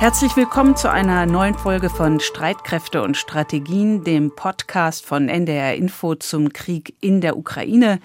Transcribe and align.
Herzlich 0.00 0.34
willkommen 0.34 0.76
zu 0.76 0.90
einer 0.90 1.26
neuen 1.26 1.54
Folge 1.54 1.90
von 1.90 2.20
Streitkräfte 2.20 3.02
und 3.02 3.18
Strategien, 3.18 4.02
dem 4.02 4.34
Podcast 4.34 5.04
von 5.04 5.28
NDR 5.28 5.74
Info 5.74 6.14
zum 6.14 6.54
Krieg 6.54 6.94
in 7.02 7.20
der 7.20 7.36
Ukraine. 7.36 8.00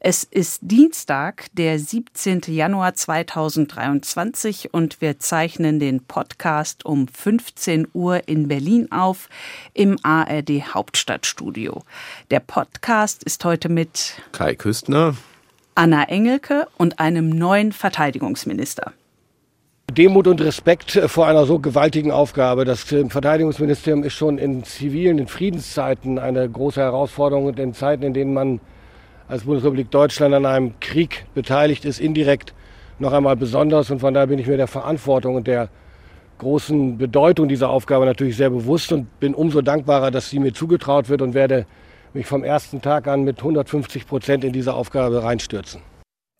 Es 0.00 0.24
ist 0.24 0.60
Dienstag, 0.62 1.48
der 1.52 1.78
17. 1.78 2.40
Januar 2.46 2.94
2023 2.94 4.72
und 4.72 5.02
wir 5.02 5.18
zeichnen 5.18 5.78
den 5.78 6.02
Podcast 6.04 6.86
um 6.86 7.08
15 7.08 7.88
Uhr 7.92 8.26
in 8.26 8.48
Berlin 8.48 8.90
auf 8.90 9.28
im 9.74 9.98
ARD 10.02 10.72
Hauptstadtstudio. 10.72 11.82
Der 12.30 12.40
Podcast 12.40 13.22
ist 13.22 13.44
heute 13.44 13.68
mit 13.68 14.14
Kai 14.32 14.54
Küstner, 14.54 15.14
Anna 15.74 16.04
Engelke 16.04 16.68
und 16.78 17.00
einem 17.00 17.28
neuen 17.28 17.72
Verteidigungsminister. 17.72 18.94
Demut 19.96 20.26
und 20.26 20.40
Respekt 20.40 20.90
vor 21.06 21.28
einer 21.28 21.46
so 21.46 21.60
gewaltigen 21.60 22.10
Aufgabe. 22.10 22.64
Das 22.64 22.82
Verteidigungsministerium 22.82 24.02
ist 24.02 24.14
schon 24.14 24.38
in 24.38 24.64
zivilen, 24.64 25.18
in 25.18 25.28
Friedenszeiten 25.28 26.18
eine 26.18 26.48
große 26.48 26.80
Herausforderung 26.80 27.46
und 27.46 27.60
in 27.60 27.74
Zeiten, 27.74 28.02
in 28.02 28.12
denen 28.12 28.34
man 28.34 28.60
als 29.28 29.44
Bundesrepublik 29.44 29.92
Deutschland 29.92 30.34
an 30.34 30.46
einem 30.46 30.80
Krieg 30.80 31.26
beteiligt 31.34 31.84
ist, 31.84 32.00
indirekt 32.00 32.54
noch 32.98 33.12
einmal 33.12 33.36
besonders. 33.36 33.88
Und 33.90 34.00
von 34.00 34.14
daher 34.14 34.26
bin 34.26 34.40
ich 34.40 34.48
mir 34.48 34.56
der 34.56 34.66
Verantwortung 34.66 35.36
und 35.36 35.46
der 35.46 35.68
großen 36.38 36.98
Bedeutung 36.98 37.46
dieser 37.46 37.70
Aufgabe 37.70 38.04
natürlich 38.04 38.36
sehr 38.36 38.50
bewusst 38.50 38.90
und 38.90 39.20
bin 39.20 39.32
umso 39.32 39.62
dankbarer, 39.62 40.10
dass 40.10 40.28
sie 40.28 40.40
mir 40.40 40.52
zugetraut 40.52 41.08
wird 41.08 41.22
und 41.22 41.34
werde 41.34 41.66
mich 42.14 42.26
vom 42.26 42.42
ersten 42.42 42.82
Tag 42.82 43.06
an 43.06 43.22
mit 43.22 43.38
150 43.38 44.08
Prozent 44.08 44.42
in 44.42 44.52
diese 44.52 44.74
Aufgabe 44.74 45.22
reinstürzen. 45.22 45.82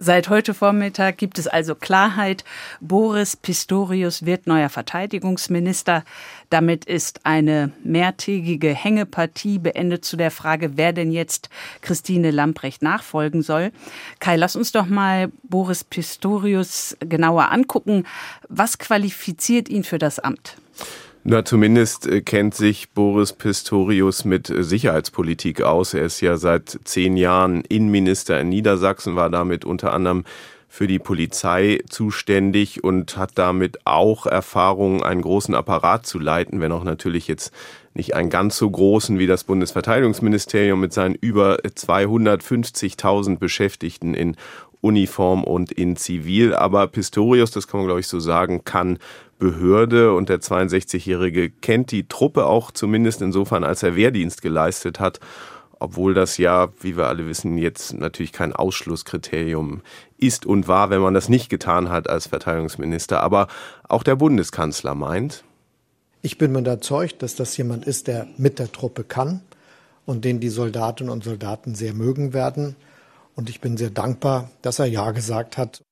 Seit 0.00 0.28
heute 0.28 0.54
Vormittag 0.54 1.18
gibt 1.18 1.38
es 1.38 1.46
also 1.46 1.76
Klarheit. 1.76 2.42
Boris 2.80 3.36
Pistorius 3.36 4.26
wird 4.26 4.48
neuer 4.48 4.68
Verteidigungsminister. 4.68 6.04
Damit 6.50 6.84
ist 6.84 7.24
eine 7.24 7.70
mehrtägige 7.84 8.74
Hängepartie 8.74 9.60
beendet 9.60 10.04
zu 10.04 10.16
der 10.16 10.32
Frage, 10.32 10.76
wer 10.76 10.92
denn 10.92 11.12
jetzt 11.12 11.48
Christine 11.80 12.32
Lamprecht 12.32 12.82
nachfolgen 12.82 13.42
soll. 13.42 13.70
Kai, 14.18 14.34
lass 14.34 14.56
uns 14.56 14.72
doch 14.72 14.86
mal 14.86 15.30
Boris 15.44 15.84
Pistorius 15.84 16.96
genauer 16.98 17.52
angucken. 17.52 18.04
Was 18.48 18.78
qualifiziert 18.78 19.68
ihn 19.68 19.84
für 19.84 19.98
das 19.98 20.18
Amt? 20.18 20.56
Na, 21.26 21.42
zumindest 21.42 22.06
äh, 22.06 22.20
kennt 22.20 22.54
sich 22.54 22.90
Boris 22.90 23.32
Pistorius 23.32 24.26
mit 24.26 24.50
äh, 24.50 24.62
Sicherheitspolitik 24.62 25.62
aus. 25.62 25.94
Er 25.94 26.04
ist 26.04 26.20
ja 26.20 26.36
seit 26.36 26.78
zehn 26.84 27.16
Jahren 27.16 27.62
Innenminister 27.62 28.38
in 28.38 28.50
Niedersachsen, 28.50 29.16
war 29.16 29.30
damit 29.30 29.64
unter 29.64 29.94
anderem 29.94 30.24
für 30.68 30.86
die 30.86 30.98
Polizei 30.98 31.80
zuständig 31.88 32.84
und 32.84 33.16
hat 33.16 33.30
damit 33.36 33.86
auch 33.86 34.26
Erfahrung, 34.26 35.02
einen 35.02 35.22
großen 35.22 35.54
Apparat 35.54 36.06
zu 36.06 36.18
leiten, 36.18 36.60
wenn 36.60 36.72
auch 36.72 36.84
natürlich 36.84 37.26
jetzt 37.26 37.54
nicht 37.94 38.14
einen 38.14 38.28
ganz 38.28 38.58
so 38.58 38.68
großen 38.68 39.18
wie 39.18 39.26
das 39.26 39.44
Bundesverteidigungsministerium 39.44 40.78
mit 40.78 40.92
seinen 40.92 41.14
über 41.14 41.56
250.000 41.60 43.38
Beschäftigten 43.38 44.12
in 44.12 44.36
Uniform 44.82 45.42
und 45.44 45.72
in 45.72 45.96
Zivil. 45.96 46.54
Aber 46.54 46.86
Pistorius, 46.88 47.50
das 47.50 47.66
kann 47.66 47.80
man 47.80 47.86
glaube 47.86 48.00
ich 48.00 48.08
so 48.08 48.20
sagen, 48.20 48.64
kann 48.64 48.98
Behörde 49.38 50.14
und 50.14 50.28
der 50.28 50.40
62-Jährige 50.40 51.50
kennt 51.50 51.90
die 51.90 52.08
Truppe 52.08 52.46
auch 52.46 52.70
zumindest 52.70 53.22
insofern, 53.22 53.64
als 53.64 53.82
er 53.82 53.96
Wehrdienst 53.96 54.42
geleistet 54.42 55.00
hat, 55.00 55.20
obwohl 55.78 56.14
das 56.14 56.38
ja, 56.38 56.68
wie 56.80 56.96
wir 56.96 57.06
alle 57.06 57.26
wissen, 57.26 57.58
jetzt 57.58 57.94
natürlich 57.94 58.32
kein 58.32 58.52
Ausschlusskriterium 58.52 59.82
ist 60.16 60.46
und 60.46 60.68
war, 60.68 60.90
wenn 60.90 61.00
man 61.00 61.14
das 61.14 61.28
nicht 61.28 61.48
getan 61.48 61.90
hat 61.90 62.08
als 62.08 62.28
Verteidigungsminister. 62.28 63.20
Aber 63.22 63.48
auch 63.88 64.02
der 64.02 64.16
Bundeskanzler 64.16 64.94
meint, 64.94 65.44
ich 66.22 66.38
bin 66.38 66.52
mir 66.52 66.60
überzeugt, 66.60 67.22
dass 67.22 67.36
das 67.36 67.54
jemand 67.58 67.84
ist, 67.84 68.06
der 68.06 68.26
mit 68.38 68.58
der 68.58 68.72
Truppe 68.72 69.04
kann 69.04 69.42
und 70.06 70.24
den 70.24 70.40
die 70.40 70.48
Soldatinnen 70.48 71.12
und 71.12 71.22
Soldaten 71.22 71.74
sehr 71.74 71.92
mögen 71.92 72.32
werden. 72.32 72.76
Und 73.34 73.50
ich 73.50 73.60
bin 73.60 73.76
sehr 73.76 73.90
dankbar, 73.90 74.50
dass 74.62 74.78
er 74.78 74.86
Ja 74.86 75.10
gesagt 75.10 75.58
hat. 75.58 75.82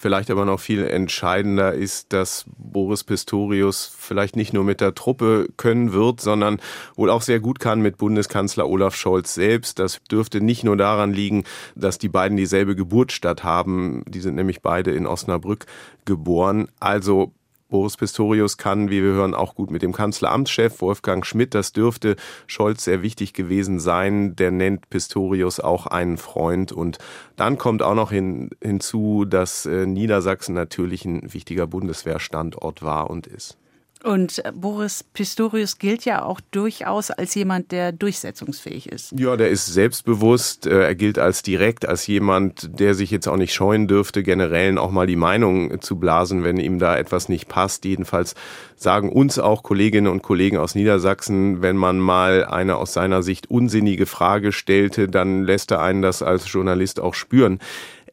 Vielleicht 0.00 0.30
aber 0.30 0.44
noch 0.44 0.60
viel 0.60 0.86
entscheidender 0.86 1.74
ist, 1.74 2.12
dass 2.12 2.44
Boris 2.56 3.02
Pistorius 3.02 3.92
vielleicht 3.98 4.36
nicht 4.36 4.52
nur 4.52 4.62
mit 4.62 4.80
der 4.80 4.94
Truppe 4.94 5.48
können 5.56 5.92
wird, 5.92 6.20
sondern 6.20 6.60
wohl 6.94 7.10
auch 7.10 7.20
sehr 7.20 7.40
gut 7.40 7.58
kann 7.58 7.80
mit 7.80 7.98
Bundeskanzler 7.98 8.68
Olaf 8.68 8.94
Scholz 8.94 9.34
selbst. 9.34 9.80
Das 9.80 10.00
dürfte 10.08 10.40
nicht 10.40 10.62
nur 10.62 10.76
daran 10.76 11.12
liegen, 11.12 11.42
dass 11.74 11.98
die 11.98 12.08
beiden 12.08 12.36
dieselbe 12.36 12.76
Geburtsstadt 12.76 13.42
haben. 13.42 14.04
Die 14.06 14.20
sind 14.20 14.36
nämlich 14.36 14.62
beide 14.62 14.92
in 14.92 15.04
Osnabrück 15.04 15.66
geboren. 16.04 16.68
Also 16.78 17.32
Boris 17.68 17.96
Pistorius 17.96 18.56
kann, 18.56 18.88
wie 18.90 19.02
wir 19.02 19.12
hören, 19.12 19.34
auch 19.34 19.54
gut 19.54 19.70
mit 19.70 19.82
dem 19.82 19.92
Kanzleramtschef 19.92 20.80
Wolfgang 20.80 21.24
Schmidt. 21.26 21.54
Das 21.54 21.72
dürfte 21.72 22.16
Scholz 22.46 22.84
sehr 22.84 23.02
wichtig 23.02 23.34
gewesen 23.34 23.78
sein. 23.78 24.34
Der 24.36 24.50
nennt 24.50 24.88
Pistorius 24.88 25.60
auch 25.60 25.86
einen 25.86 26.16
Freund. 26.16 26.72
Und 26.72 26.98
dann 27.36 27.58
kommt 27.58 27.82
auch 27.82 27.94
noch 27.94 28.10
hin, 28.10 28.50
hinzu, 28.62 29.26
dass 29.26 29.66
äh, 29.66 29.86
Niedersachsen 29.86 30.54
natürlich 30.54 31.04
ein 31.04 31.32
wichtiger 31.32 31.66
Bundeswehrstandort 31.66 32.82
war 32.82 33.10
und 33.10 33.26
ist. 33.26 33.58
Und 34.04 34.42
Boris 34.54 35.02
Pistorius 35.02 35.78
gilt 35.78 36.04
ja 36.04 36.22
auch 36.22 36.40
durchaus 36.52 37.10
als 37.10 37.34
jemand, 37.34 37.72
der 37.72 37.90
durchsetzungsfähig 37.90 38.90
ist. 38.90 39.12
Ja, 39.18 39.36
der 39.36 39.48
ist 39.48 39.66
selbstbewusst. 39.66 40.66
Äh, 40.66 40.84
er 40.84 40.94
gilt 40.94 41.18
als 41.18 41.42
direkt, 41.42 41.86
als 41.86 42.06
jemand, 42.06 42.78
der 42.78 42.94
sich 42.94 43.10
jetzt 43.10 43.26
auch 43.26 43.36
nicht 43.36 43.52
scheuen 43.52 43.88
dürfte, 43.88 44.22
generell 44.22 44.78
auch 44.78 44.90
mal 44.90 45.06
die 45.06 45.16
Meinung 45.16 45.80
zu 45.80 45.96
blasen, 45.96 46.44
wenn 46.44 46.58
ihm 46.58 46.78
da 46.78 46.96
etwas 46.96 47.28
nicht 47.28 47.48
passt. 47.48 47.84
Jedenfalls 47.84 48.34
sagen 48.76 49.10
uns 49.10 49.38
auch 49.38 49.62
Kolleginnen 49.62 50.06
und 50.06 50.22
Kollegen 50.22 50.58
aus 50.58 50.74
Niedersachsen, 50.74 51.62
wenn 51.62 51.76
man 51.76 51.98
mal 51.98 52.44
eine 52.44 52.76
aus 52.76 52.92
seiner 52.92 53.22
Sicht 53.22 53.50
unsinnige 53.50 54.06
Frage 54.06 54.52
stellte, 54.52 55.08
dann 55.08 55.42
lässt 55.42 55.72
er 55.72 55.82
einen 55.82 56.02
das 56.02 56.22
als 56.22 56.50
Journalist 56.52 57.00
auch 57.00 57.14
spüren 57.14 57.58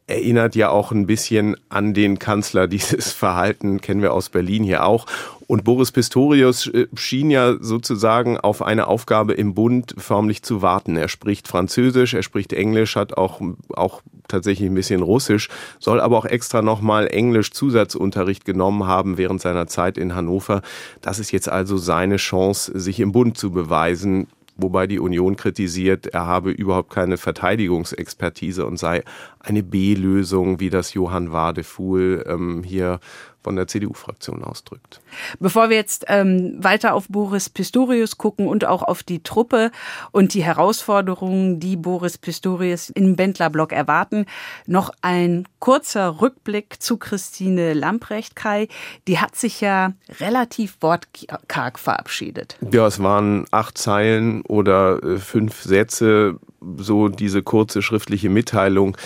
erinnert 0.06 0.54
ja 0.54 0.70
auch 0.70 0.92
ein 0.92 1.06
bisschen 1.06 1.56
an 1.68 1.94
den 1.94 2.18
Kanzler. 2.18 2.66
Dieses 2.68 3.12
Verhalten 3.12 3.80
kennen 3.80 4.02
wir 4.02 4.12
aus 4.12 4.28
Berlin 4.28 4.64
hier 4.64 4.84
auch. 4.84 5.06
Und 5.46 5.62
Boris 5.62 5.92
Pistorius 5.92 6.66
äh, 6.66 6.88
schien 6.96 7.30
ja 7.30 7.56
sozusagen 7.60 8.38
auf 8.38 8.62
eine 8.62 8.88
Aufgabe 8.88 9.34
im 9.34 9.54
Bund 9.54 9.94
förmlich 9.96 10.42
zu 10.42 10.60
warten. 10.62 10.96
Er 10.96 11.08
spricht 11.08 11.46
Französisch, 11.46 12.14
er 12.14 12.22
spricht 12.22 12.52
Englisch, 12.52 12.96
hat 12.96 13.16
auch, 13.16 13.40
auch 13.74 14.02
tatsächlich 14.26 14.68
ein 14.68 14.74
bisschen 14.74 15.02
Russisch, 15.02 15.48
soll 15.78 16.00
aber 16.00 16.18
auch 16.18 16.24
extra 16.24 16.62
nochmal 16.62 17.06
Englisch 17.06 17.52
Zusatzunterricht 17.52 18.44
genommen 18.44 18.86
haben 18.86 19.18
während 19.18 19.40
seiner 19.40 19.68
Zeit 19.68 19.98
in 19.98 20.16
Hannover. 20.16 20.62
Das 21.00 21.20
ist 21.20 21.30
jetzt 21.30 21.48
also 21.48 21.76
seine 21.76 22.16
Chance, 22.16 22.76
sich 22.78 22.98
im 22.98 23.12
Bund 23.12 23.38
zu 23.38 23.52
beweisen 23.52 24.26
wobei 24.56 24.86
die 24.86 24.98
Union 24.98 25.36
kritisiert, 25.36 26.06
er 26.06 26.26
habe 26.26 26.50
überhaupt 26.50 26.90
keine 26.90 27.16
Verteidigungsexpertise 27.16 28.66
und 28.66 28.78
sei 28.78 29.02
eine 29.38 29.62
B-Lösung, 29.62 30.60
wie 30.60 30.70
das 30.70 30.94
Johann 30.94 31.32
Wadefuhl 31.32 32.24
ähm, 32.26 32.62
hier 32.64 33.00
von 33.46 33.54
der 33.54 33.68
CDU-Fraktion 33.68 34.42
ausdrückt. 34.42 35.00
Bevor 35.38 35.70
wir 35.70 35.76
jetzt 35.76 36.06
ähm, 36.08 36.56
weiter 36.58 36.94
auf 36.94 37.06
Boris 37.08 37.48
Pistorius 37.48 38.18
gucken 38.18 38.48
und 38.48 38.64
auch 38.64 38.82
auf 38.82 39.04
die 39.04 39.22
Truppe 39.22 39.70
und 40.10 40.34
die 40.34 40.42
Herausforderungen, 40.42 41.60
die 41.60 41.76
Boris 41.76 42.18
Pistorius 42.18 42.90
im 42.90 43.14
Bendlerblock 43.14 43.70
erwarten, 43.70 44.26
noch 44.66 44.90
ein 45.00 45.46
kurzer 45.60 46.20
Rückblick 46.20 46.82
zu 46.82 46.96
Christine 46.96 47.72
Lamprecht, 47.72 48.34
Kai. 48.34 48.66
Die 49.06 49.20
hat 49.20 49.36
sich 49.36 49.60
ja 49.60 49.92
relativ 50.18 50.78
wortkarg 50.80 51.78
verabschiedet. 51.78 52.58
Ja, 52.72 52.88
es 52.88 53.00
waren 53.00 53.46
acht 53.52 53.78
Zeilen 53.78 54.42
oder 54.42 55.00
äh, 55.04 55.18
fünf 55.18 55.62
Sätze, 55.62 56.40
so 56.78 57.06
diese 57.06 57.44
kurze 57.44 57.80
schriftliche 57.80 58.28
Mitteilung, 58.28 58.96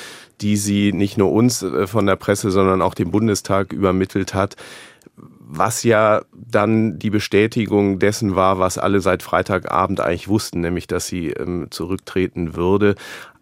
die 0.40 0.56
sie 0.56 0.92
nicht 0.92 1.18
nur 1.18 1.32
uns 1.32 1.62
äh, 1.62 1.86
von 1.86 2.06
der 2.06 2.16
Presse, 2.16 2.50
sondern 2.50 2.82
auch 2.82 2.94
dem 2.94 3.10
Bundestag 3.10 3.72
übermittelt 3.72 4.34
hat, 4.34 4.56
was 5.52 5.82
ja 5.82 6.22
dann 6.32 6.98
die 6.98 7.10
Bestätigung 7.10 7.98
dessen 7.98 8.36
war, 8.36 8.58
was 8.60 8.78
alle 8.78 9.00
seit 9.00 9.22
Freitagabend 9.22 10.00
eigentlich 10.00 10.28
wussten, 10.28 10.60
nämlich 10.60 10.86
dass 10.86 11.08
sie 11.08 11.30
ähm, 11.30 11.66
zurücktreten 11.70 12.54
würde. 12.54 12.94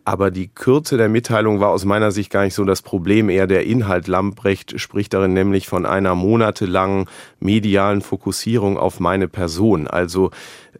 Aber 0.09 0.31
die 0.31 0.49
Kürze 0.49 0.97
der 0.97 1.11
Mitteilung 1.11 1.61
war 1.61 1.69
aus 1.69 1.85
meiner 1.85 2.13
Sicht 2.13 2.31
gar 2.31 2.43
nicht 2.43 2.55
so 2.55 2.65
das 2.65 2.81
Problem, 2.81 3.29
eher 3.29 3.47
der 3.47 3.67
Inhalt. 3.67 4.09
Lamprecht 4.09 4.81
spricht 4.81 5.13
darin 5.13 5.35
nämlich 5.35 5.69
von 5.69 5.85
einer 5.85 6.15
monatelangen 6.15 7.05
medialen 7.41 8.01
Fokussierung 8.01 8.79
auf 8.79 9.01
meine 9.01 9.29
Person. 9.29 9.87
Also 9.87 10.31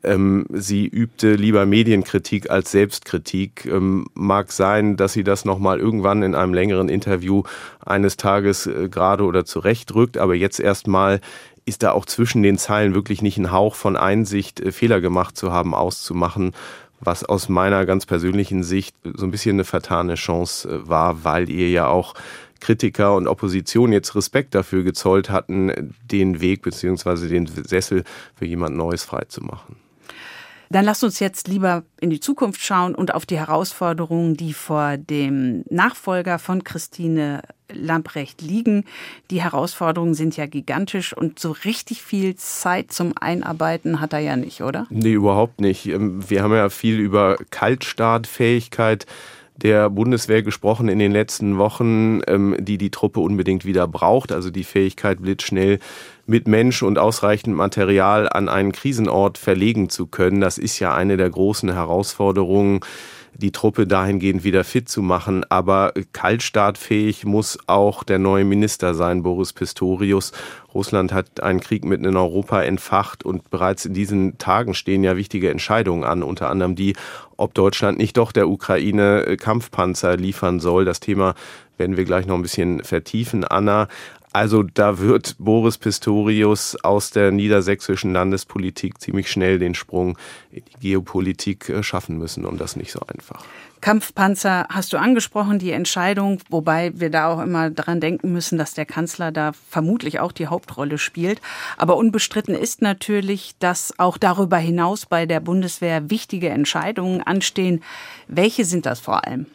ähm, 0.03 0.47
sie 0.51 0.87
übte 0.87 1.35
lieber 1.35 1.67
Medienkritik 1.67 2.49
als 2.49 2.71
Selbstkritik. 2.71 3.67
Ähm, 3.67 4.07
mag 4.15 4.51
sein, 4.51 4.97
dass 4.97 5.13
sie 5.13 5.25
das 5.25 5.45
nochmal 5.45 5.79
irgendwann 5.79 6.23
in 6.23 6.35
einem 6.35 6.55
längeren 6.55 6.89
Interview 6.89 7.43
eines 7.85 8.17
Tages 8.17 8.67
äh, 8.67 8.89
gerade 8.89 9.25
oder 9.25 9.45
zurechtrückt, 9.45 10.17
aber 10.17 10.37
jetzt 10.37 10.59
erstmal 10.59 11.21
ist 11.67 11.83
da 11.83 11.93
auch 11.93 12.07
zwischen 12.07 12.43
den 12.43 12.57
Zeilen 12.57 12.95
wirklich 12.95 13.21
nicht 13.21 13.37
ein 13.37 13.53
Hauch 13.53 13.75
von 13.75 13.95
Einsicht, 13.95 14.59
äh, 14.59 14.73
Fehler 14.73 15.03
gemacht 15.03 15.37
zu 15.37 15.53
haben, 15.53 15.75
auszumachen 15.75 16.53
was 17.01 17.25
aus 17.25 17.49
meiner 17.49 17.87
ganz 17.87 18.07
persönlichen 18.07 18.63
Sicht 18.63 18.97
so 19.15 19.27
ein 19.27 19.31
bisschen 19.31 19.57
eine 19.57 19.65
vertane 19.65 20.15
Chance 20.15 20.69
äh, 20.69 20.89
war, 20.89 21.25
weil 21.25 21.49
ihr 21.49 21.71
ja 21.71 21.87
auch 21.87 22.15
Kritiker 22.61 23.15
und 23.15 23.29
Opposition 23.29 23.93
jetzt 23.93 24.17
Respekt 24.17 24.55
dafür 24.55 24.83
gezollt 24.83 25.31
hatten, 25.31 25.95
den 26.11 26.41
Weg 26.41 26.63
bzw. 26.63 27.29
den 27.29 27.47
Sessel 27.47 28.05
für 28.35 28.47
jemand 28.47 28.77
Neues 28.77 29.05
freizumachen. 29.05 29.77
Dann 30.71 30.85
lasst 30.85 31.03
uns 31.03 31.19
jetzt 31.19 31.49
lieber 31.49 31.85
in 32.01 32.11
die 32.11 32.21
Zukunft 32.21 32.61
schauen 32.61 32.95
und 32.95 33.15
auf 33.15 33.25
die 33.25 33.39
Herausforderungen, 33.39 34.37
die 34.37 34.53
vor 34.53 34.99
dem 34.99 35.65
Nachfolger 35.71 36.39
von 36.39 36.63
Christine 36.63 37.43
Lamprecht 37.73 38.43
liegen. 38.43 38.85
Die 39.31 39.43
Herausforderungen 39.43 40.15
sind 40.15 40.37
ja 40.37 40.47
gigantisch 40.47 41.13
und 41.13 41.39
so 41.39 41.55
richtig 41.65 42.03
viel 42.03 42.37
Zeit 42.37 42.93
zum 42.93 43.13
Einarbeiten 43.19 44.01
hat 44.01 44.13
er 44.13 44.21
ja 44.21 44.37
nicht, 44.37 44.63
oder? 44.63 44.87
Nee, 44.91 45.13
überhaupt 45.13 45.61
nicht. 45.61 45.87
Ähm, 45.87 46.29
wir 46.29 46.43
haben 46.43 46.55
ja 46.55 46.69
viel 46.71 46.99
über 46.99 47.37
Kaltstartfähigkeit 47.51 49.07
der 49.57 49.91
Bundeswehr 49.91 50.43
gesprochen 50.43 50.89
in 50.89 51.01
den 51.01 51.11
letzten 51.11 51.59
Wochen, 51.59 52.21
ähm, 52.29 52.57
die 52.61 52.79
die 52.79 52.91
Truppe 52.91 53.21
unbedingt 53.21 53.65
wieder 53.65 53.89
braucht. 53.89 54.31
Also 54.31 54.51
die 54.51 54.65
Fähigkeit, 54.65 55.21
blitzschnell 55.21 55.81
mit 56.27 56.47
Mensch 56.47 56.83
und 56.83 56.99
ausreichend 56.99 57.57
Material 57.57 58.29
an 58.29 58.49
einen 58.49 58.73
Krisenort 58.73 59.37
verlegen 59.37 59.89
zu 59.89 60.07
können. 60.07 60.41
Das 60.41 60.59
ist 60.59 60.79
ja 60.79 60.95
eine 60.95 61.17
der 61.17 61.31
großen 61.31 61.73
Herausforderungen 61.73 62.81
die 63.35 63.53
Truppe 63.53 63.87
dahingehend 63.87 64.45
wieder 64.45 64.65
fit 64.65 64.89
zu 64.89 65.03
machen. 65.03 65.45
Aber 65.49 65.93
kaltstartfähig 66.13 67.25
muss 67.25 67.59
auch 67.67 68.05
der 68.05 68.19
neue 68.19 68.45
Minister 68.45 68.95
sein, 68.95 69.23
Boris 69.23 69.53
Pistorius. 69.53 70.33
Russland 70.75 71.13
hat 71.13 71.43
einen 71.43 71.61
Krieg 71.61 71.85
mitten 71.85 72.05
in 72.05 72.17
Europa 72.17 72.63
entfacht 72.63 73.25
und 73.25 73.51
bereits 73.51 73.85
in 73.87 73.95
diesen 73.95 74.39
Tagen 74.39 74.75
stehen 74.75 75.03
ja 75.05 75.17
wichtige 75.17 75.51
Entscheidungen 75.51 76.05
an, 76.05 76.23
unter 76.23 76.51
anderem 76.51 76.75
die, 76.75 76.95
ob 77.37 77.55
Deutschland 77.55 77.99
nicht 77.99 78.17
doch 78.17 78.33
der 78.33 78.49
Ukraine 78.49 79.37
Kampfpanzer 79.39 80.17
liefern 80.17 80.61
soll. 80.61 80.85
Das 80.85 81.01
Thema 81.01 81.35
werden 81.77 81.97
wir 81.97 82.05
gleich 82.05 82.27
noch 82.27 82.35
ein 82.35 82.43
bisschen 82.43 82.83
vertiefen, 82.85 83.45
Anna. 83.45 83.89
Also 84.33 84.63
da 84.63 84.99
wird 84.99 85.37
Boris 85.39 85.79
Pistorius 85.79 86.77
aus 86.85 87.11
der 87.11 87.33
niedersächsischen 87.33 88.13
Landespolitik 88.13 89.01
ziemlich 89.01 89.31
schnell 89.31 89.59
den 89.59 89.75
Sprung 89.75 90.19
in 90.51 90.63
die 90.65 90.81
Geopolitik 90.81 91.69
äh, 91.69 91.83
schaffen 91.83 92.19
müssen 92.19 92.45
und 92.45 92.61
das 92.61 92.77
nicht 92.77 92.93
so 92.93 93.01
einfach. 93.01 93.45
Kampfpanzer 93.81 94.67
hast 94.71 94.93
du 94.93 94.97
angesprochen, 94.97 95.59
die 95.59 95.71
Entscheidung, 95.71 96.41
wobei 96.51 96.93
wir 96.95 97.11
da 97.11 97.29
auch 97.29 97.41
immer 97.41 97.71
dran 97.71 98.01
denken 98.01 98.33
müssen, 98.33 98.59
dass 98.59 98.75
der 98.75 98.87
Kanzler 98.87 99.31
da 99.31 99.53
vermutlich 99.71 100.19
auch 100.21 100.33
die 100.33 100.49
Hauptrolle 100.49 100.99
spielt. 100.99 101.41
Aber 101.77 101.97
unbestritten 101.97 102.55
ist 102.55 102.83
natürlich, 102.83 103.55
dass 103.61 103.97
auch 103.99 104.19
darüber 104.19 104.57
hinaus 104.57 105.07
bei 105.07 105.27
der 105.27 105.41
Bundeswehr 105.41 106.11
wichtige 106.11 106.49
Entscheidungen 106.49 107.23
anstehen. 107.23 107.83
Welche 108.27 108.65
sind 108.65 108.85
das 108.85 108.99
vor 109.01 109.25
allem? 109.25 109.47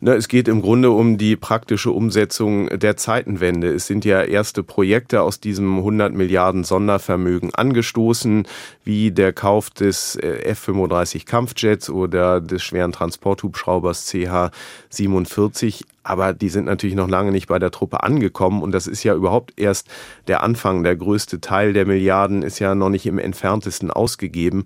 Na, 0.00 0.14
es 0.14 0.28
geht 0.28 0.48
im 0.48 0.62
Grunde 0.62 0.90
um 0.90 1.18
die 1.18 1.36
praktische 1.36 1.90
Umsetzung 1.90 2.68
der 2.78 2.96
Zeitenwende. 2.96 3.68
Es 3.68 3.86
sind 3.86 4.04
ja 4.04 4.22
erste 4.22 4.62
Projekte 4.62 5.22
aus 5.22 5.40
diesem 5.40 5.78
100 5.78 6.14
Milliarden 6.14 6.64
Sondervermögen 6.64 7.54
angestoßen, 7.54 8.46
wie 8.84 9.10
der 9.10 9.32
Kauf 9.32 9.70
des 9.70 10.16
äh, 10.16 10.41
F-35 10.44 11.26
Kampfjets 11.26 11.90
oder 11.90 12.40
des 12.40 12.62
schweren 12.62 12.92
Transporthubschraubers 12.92 13.62
Hubschraubers 13.62 14.06
CH-47. 14.08 15.84
Aber 16.04 16.32
die 16.32 16.48
sind 16.48 16.64
natürlich 16.64 16.96
noch 16.96 17.08
lange 17.08 17.30
nicht 17.30 17.46
bei 17.46 17.58
der 17.58 17.70
Truppe 17.70 18.02
angekommen. 18.02 18.62
Und 18.62 18.72
das 18.72 18.86
ist 18.86 19.04
ja 19.04 19.14
überhaupt 19.14 19.52
erst 19.56 19.88
der 20.26 20.42
Anfang. 20.42 20.82
Der 20.82 20.96
größte 20.96 21.40
Teil 21.40 21.72
der 21.72 21.86
Milliarden 21.86 22.42
ist 22.42 22.58
ja 22.58 22.74
noch 22.74 22.90
nicht 22.90 23.06
im 23.06 23.18
entferntesten 23.18 23.90
ausgegeben. 23.90 24.64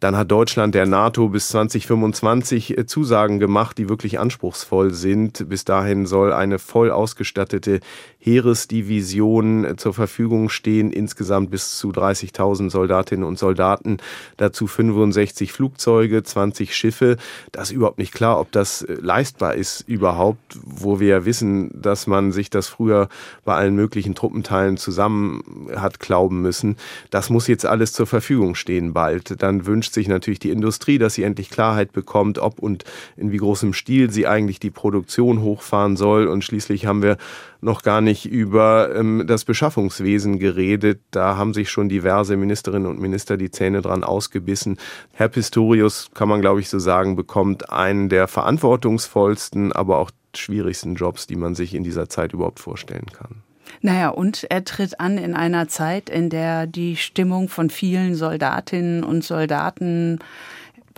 Dann 0.00 0.16
hat 0.16 0.30
Deutschland 0.30 0.74
der 0.74 0.84
NATO 0.84 1.30
bis 1.30 1.48
2025 1.48 2.76
äh, 2.76 2.84
Zusagen 2.84 3.38
gemacht, 3.38 3.78
die 3.78 3.88
wirklich 3.88 4.18
anspruchsvoll 4.18 4.92
sind. 4.92 5.48
Bis 5.48 5.64
dahin 5.64 6.04
soll 6.04 6.32
eine 6.32 6.58
voll 6.58 6.90
ausgestattete 6.90 7.80
Heeresdivision 8.24 9.64
äh, 9.64 9.76
zur 9.76 9.92
Verfügung 9.92 10.48
stehen, 10.48 10.90
insgesamt 10.90 11.50
bis 11.50 11.76
zu 11.76 11.90
30.000 11.90 12.70
Soldatinnen 12.70 13.24
und 13.24 13.38
Soldaten, 13.38 13.98
dazu 14.38 14.66
65 14.66 15.52
Flugzeuge, 15.52 16.22
20 16.22 16.74
Schiffe. 16.74 17.18
Das 17.52 17.68
ist 17.68 17.76
überhaupt 17.76 17.98
nicht 17.98 18.14
klar, 18.14 18.40
ob 18.40 18.50
das 18.50 18.80
äh, 18.80 18.94
leistbar 18.94 19.54
ist 19.54 19.82
überhaupt, 19.86 20.58
wo 20.62 21.00
wir 21.00 21.08
ja 21.08 21.24
wissen, 21.26 21.70
dass 21.74 22.06
man 22.06 22.32
sich 22.32 22.48
das 22.48 22.66
früher 22.66 23.10
bei 23.44 23.54
allen 23.54 23.74
möglichen 23.74 24.14
Truppenteilen 24.14 24.78
zusammen 24.78 25.68
hat 25.76 26.00
glauben 26.00 26.40
müssen. 26.40 26.76
Das 27.10 27.28
muss 27.28 27.46
jetzt 27.46 27.66
alles 27.66 27.92
zur 27.92 28.06
Verfügung 28.06 28.54
stehen 28.54 28.94
bald. 28.94 29.42
Dann 29.42 29.66
wünscht 29.66 29.92
sich 29.92 30.08
natürlich 30.08 30.38
die 30.38 30.50
Industrie, 30.50 30.96
dass 30.96 31.14
sie 31.14 31.24
endlich 31.24 31.50
Klarheit 31.50 31.92
bekommt, 31.92 32.38
ob 32.38 32.58
und 32.58 32.84
in 33.18 33.32
wie 33.32 33.36
großem 33.36 33.74
Stil 33.74 34.10
sie 34.10 34.26
eigentlich 34.26 34.60
die 34.60 34.70
Produktion 34.70 35.42
hochfahren 35.42 35.98
soll. 35.98 36.26
Und 36.26 36.42
schließlich 36.42 36.86
haben 36.86 37.02
wir 37.02 37.18
noch 37.60 37.82
gar 37.82 38.00
nicht 38.00 38.13
über 38.24 38.94
ähm, 38.94 39.24
das 39.26 39.44
Beschaffungswesen 39.44 40.38
geredet. 40.38 41.00
Da 41.10 41.36
haben 41.36 41.54
sich 41.54 41.70
schon 41.70 41.88
diverse 41.88 42.36
Ministerinnen 42.36 42.88
und 42.88 43.00
Minister 43.00 43.36
die 43.36 43.50
Zähne 43.50 43.82
dran 43.82 44.04
ausgebissen. 44.04 44.78
Herr 45.12 45.28
Pistorius, 45.28 46.10
kann 46.14 46.28
man 46.28 46.40
glaube 46.40 46.60
ich 46.60 46.68
so 46.68 46.78
sagen, 46.78 47.16
bekommt 47.16 47.70
einen 47.70 48.08
der 48.08 48.28
verantwortungsvollsten, 48.28 49.72
aber 49.72 49.98
auch 49.98 50.10
schwierigsten 50.34 50.94
Jobs, 50.94 51.26
die 51.26 51.36
man 51.36 51.54
sich 51.54 51.74
in 51.74 51.84
dieser 51.84 52.08
Zeit 52.08 52.32
überhaupt 52.32 52.60
vorstellen 52.60 53.06
kann. 53.06 53.42
Naja, 53.80 54.10
und 54.10 54.44
er 54.50 54.64
tritt 54.64 55.00
an 55.00 55.18
in 55.18 55.34
einer 55.34 55.68
Zeit, 55.68 56.08
in 56.08 56.30
der 56.30 56.66
die 56.66 56.96
Stimmung 56.96 57.48
von 57.48 57.70
vielen 57.70 58.14
Soldatinnen 58.14 59.04
und 59.04 59.24
Soldaten 59.24 60.20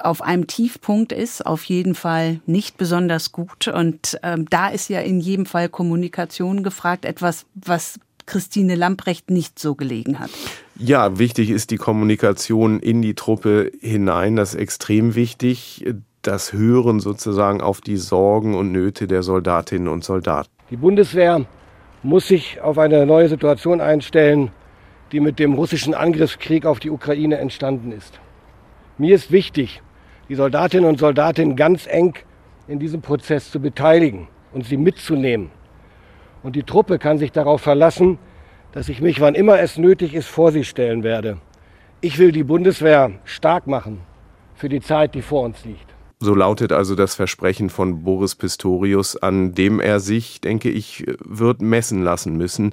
auf 0.04 0.22
einem 0.22 0.46
Tiefpunkt 0.46 1.12
ist, 1.12 1.46
auf 1.46 1.64
jeden 1.64 1.94
Fall 1.94 2.40
nicht 2.46 2.76
besonders 2.76 3.32
gut. 3.32 3.68
Und 3.68 4.18
ähm, 4.22 4.46
da 4.50 4.68
ist 4.68 4.88
ja 4.88 5.00
in 5.00 5.20
jedem 5.20 5.46
Fall 5.46 5.68
Kommunikation 5.68 6.62
gefragt, 6.62 7.04
etwas, 7.04 7.46
was 7.54 7.98
Christine 8.26 8.74
Lamprecht 8.74 9.30
nicht 9.30 9.58
so 9.58 9.74
gelegen 9.74 10.18
hat. 10.18 10.30
Ja, 10.78 11.18
wichtig 11.18 11.50
ist 11.50 11.70
die 11.70 11.76
Kommunikation 11.76 12.80
in 12.80 13.00
die 13.00 13.14
Truppe 13.14 13.70
hinein. 13.80 14.36
Das 14.36 14.54
ist 14.54 14.60
extrem 14.60 15.14
wichtig. 15.14 15.86
Das 16.22 16.52
Hören 16.52 17.00
sozusagen 17.00 17.60
auf 17.60 17.80
die 17.80 17.96
Sorgen 17.96 18.54
und 18.54 18.72
Nöte 18.72 19.06
der 19.06 19.22
Soldatinnen 19.22 19.88
und 19.88 20.04
Soldaten. 20.04 20.50
Die 20.70 20.76
Bundeswehr 20.76 21.46
muss 22.02 22.26
sich 22.26 22.60
auf 22.60 22.78
eine 22.78 23.06
neue 23.06 23.28
Situation 23.28 23.80
einstellen, 23.80 24.50
die 25.12 25.20
mit 25.20 25.38
dem 25.38 25.54
russischen 25.54 25.94
Angriffskrieg 25.94 26.66
auf 26.66 26.80
die 26.80 26.90
Ukraine 26.90 27.38
entstanden 27.38 27.92
ist. 27.92 28.18
Mir 28.98 29.14
ist 29.14 29.30
wichtig, 29.30 29.82
die 30.28 30.34
Soldatinnen 30.34 30.88
und 30.88 30.98
Soldaten 30.98 31.56
ganz 31.56 31.86
eng 31.86 32.14
in 32.68 32.78
diesem 32.78 33.00
Prozess 33.00 33.50
zu 33.50 33.60
beteiligen 33.60 34.28
und 34.52 34.64
sie 34.64 34.76
mitzunehmen. 34.76 35.50
Und 36.42 36.56
die 36.56 36.62
Truppe 36.62 36.98
kann 36.98 37.18
sich 37.18 37.32
darauf 37.32 37.60
verlassen, 37.60 38.18
dass 38.72 38.88
ich 38.88 39.00
mich, 39.00 39.20
wann 39.20 39.34
immer 39.34 39.58
es 39.60 39.78
nötig 39.78 40.14
ist, 40.14 40.28
vor 40.28 40.52
sie 40.52 40.64
stellen 40.64 41.02
werde. 41.02 41.38
Ich 42.00 42.18
will 42.18 42.32
die 42.32 42.44
Bundeswehr 42.44 43.12
stark 43.24 43.66
machen 43.66 44.00
für 44.54 44.68
die 44.68 44.80
Zeit, 44.80 45.14
die 45.14 45.22
vor 45.22 45.42
uns 45.42 45.64
liegt. 45.64 45.94
So 46.18 46.34
lautet 46.34 46.72
also 46.72 46.94
das 46.94 47.14
Versprechen 47.14 47.68
von 47.68 48.02
Boris 48.02 48.34
Pistorius, 48.34 49.16
an 49.16 49.52
dem 49.52 49.80
er 49.80 50.00
sich, 50.00 50.40
denke 50.40 50.70
ich, 50.70 51.04
wird 51.24 51.60
messen 51.60 52.02
lassen 52.02 52.36
müssen. 52.36 52.72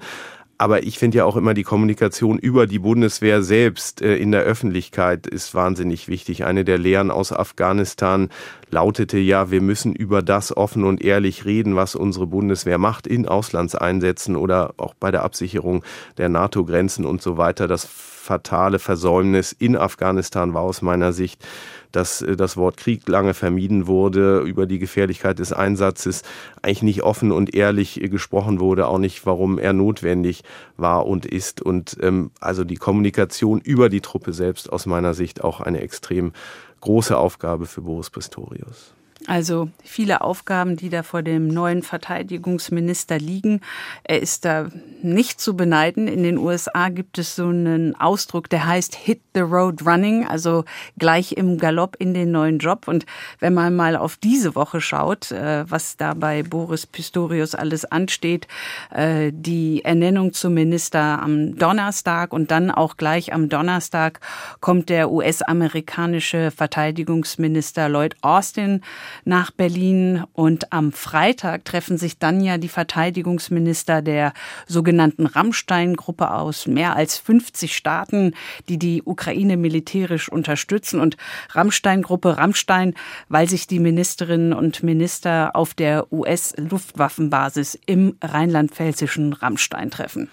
Aber 0.64 0.84
ich 0.84 0.98
finde 0.98 1.18
ja 1.18 1.26
auch 1.26 1.36
immer 1.36 1.54
die 1.54 1.64
Kommunikation 1.64 2.40
über 2.40 2.68
die 2.68 2.80
Bundeswehr 2.80 3.44
selbst 3.44 4.02
äh, 4.02 4.16
in 4.16 4.32
der 4.32 4.44
Öffentlichkeit 4.44 5.28
ist 5.28 5.54
wahnsinnig 5.54 6.08
wichtig. 6.08 6.46
Eine 6.46 6.64
der 6.64 6.78
Lehren 6.78 7.12
aus 7.12 7.34
Afghanistan 7.34 8.30
lautete 8.70 9.18
ja, 9.18 9.52
wir 9.52 9.60
müssen 9.60 9.94
über 9.94 10.22
das 10.22 10.56
offen 10.56 10.86
und 10.86 11.04
ehrlich 11.04 11.44
reden, 11.44 11.76
was 11.76 11.96
unsere 11.96 12.28
Bundeswehr 12.28 12.78
macht 12.78 13.08
in 13.08 13.28
Auslandseinsätzen 13.28 14.38
oder 14.38 14.74
auch 14.78 14.94
bei 14.94 15.12
der 15.12 15.24
Absicherung 15.24 15.84
der 16.18 16.30
NATO-Grenzen 16.30 17.04
und 17.04 17.22
so 17.22 17.36
weiter. 17.36 17.68
Das 17.68 17.84
fatale 17.84 18.80
Versäumnis 18.80 19.52
in 19.52 19.76
Afghanistan 19.76 20.54
war 20.54 20.62
aus 20.62 20.82
meiner 20.82 21.12
Sicht, 21.12 21.46
dass 21.94 22.22
äh, 22.22 22.36
das 22.36 22.58
Wort 22.58 22.76
Krieg 22.76 23.08
lange 23.08 23.34
vermieden 23.34 23.88
wurde, 23.88 24.42
über 24.42 24.66
die 24.66 24.80
Gefährlichkeit 24.80 25.40
des 25.40 25.54
Einsatzes 25.54 26.24
eigentlich 26.62 26.84
nicht 26.84 27.04
offen 27.04 27.32
und 27.32 27.56
ehrlich 27.56 28.02
äh, 28.02 28.10
gesprochen 28.10 28.60
wurde, 28.60 28.88
auch 28.88 28.98
nicht, 28.98 29.26
warum 29.26 29.58
er 29.58 29.72
notwendig 29.72 30.44
war 30.76 31.06
und 31.06 31.26
ist. 31.26 31.62
Und 31.62 31.98
ähm, 32.02 32.32
also 32.42 32.66
die 32.66 32.76
Kommunikation 32.76 33.62
über 33.62 33.88
die 33.90 34.02
Truppe 34.02 34.34
selbst 34.34 34.72
aus 34.72 34.86
meiner 34.86 35.14
Sicht 35.14 35.44
auch 35.44 35.62
eine 35.62 35.80
extrem 35.80 36.34
große 36.82 37.18
Aufgabe 37.18 37.66
für 37.66 37.82
Boris 37.82 38.10
Pistorius. 38.10 38.94
Also 39.28 39.70
viele 39.84 40.22
Aufgaben, 40.22 40.76
die 40.76 40.90
da 40.90 41.02
vor 41.02 41.22
dem 41.22 41.48
neuen 41.48 41.82
Verteidigungsminister 41.82 43.18
liegen. 43.18 43.62
Er 44.04 44.22
ist 44.22 44.44
da 44.44 44.68
nicht 45.02 45.40
zu 45.40 45.56
beneiden. 45.56 46.08
In 46.08 46.24
den 46.24 46.38
USA 46.38 46.90
gibt 46.90 47.18
es 47.18 47.36
so 47.36 47.48
einen 47.48 47.96
Ausdruck, 48.00 48.50
der 48.50 48.66
heißt 48.66 48.96
Hit 48.96 49.22
the 49.34 49.42
Road 49.42 49.86
Running, 49.86 50.28
also 50.28 50.66
gleich 50.98 51.34
im 51.34 51.58
Galopp 51.58 51.96
in 52.00 52.14
den 52.14 52.32
neuen 52.32 52.60
Job. 52.60 52.88
Und 52.88 53.06
wenn 53.40 53.54
man 53.54 53.76
mal 53.76 53.96
auf 53.96 54.18
diese 54.18 54.56
Woche 54.56 54.82
schaut, 54.82 55.32
äh, 55.32 55.70
was 55.70 55.96
da 55.96 56.14
bei 56.14 56.44
Boris 56.44 56.86
Pistorius 56.86 57.56
alles 57.56 57.86
ansteht, 57.86 58.48
äh, 58.92 59.32
die 59.34 59.86
Ernennung 59.86 60.34
zum 60.34 60.54
Minister 60.54 61.22
am 61.22 61.56
Donnerstag 61.56 62.34
und 62.34 62.52
dann 62.52 62.72
auch 62.72 62.98
gleich 62.98 63.34
am 63.34 63.48
Donnerstag 63.48 64.20
kommt 64.60 64.90
der 64.90 65.12
US-amerikanische 65.12 66.52
Verteidigungsminister 66.52 67.88
Lloyd 67.88 68.16
Austin 68.22 68.82
nach 69.26 69.52
Berlin. 69.52 70.24
Und 70.34 70.72
am 70.74 70.92
Freitag 70.92 71.66
treffen 71.66 71.98
sich 71.98 72.20
dann 72.20 72.42
ja 72.42 72.58
die 72.58 72.70
Verteidigungsminister 72.70 74.02
der 74.02 74.34
sogenannten 74.68 75.26
Rammstein-Gruppe 75.26 76.32
aus. 76.32 76.68
Mehr 76.68 76.96
als 76.96 77.18
50 77.18 77.76
Staaten, 77.76 78.34
die 78.70 78.78
die 78.78 79.04
Ukraine 79.04 79.58
militärisch 79.58 80.30
unterstützen. 80.30 81.00
Und 81.00 81.18
Rammstein-Gruppe 81.52 82.38
Rammstein, 82.38 82.94
weil 83.30 83.50
sich 83.50 83.68
die 83.68 83.80
Ministerinnen 83.80 84.54
und 84.54 84.84
Minister 84.84 85.56
auf 85.56 85.74
der 85.74 86.12
US-Luftwaffenbasis 86.12 87.80
im 87.86 88.16
rheinland-pfälzischen 88.22 89.34
Rammstein 89.34 89.92
treffen. 89.92 90.30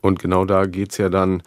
Und 0.00 0.18
genau 0.18 0.44
da 0.44 0.66
geht 0.66 0.92
es 0.92 0.98
ja 0.98 1.08
dann 1.08 1.42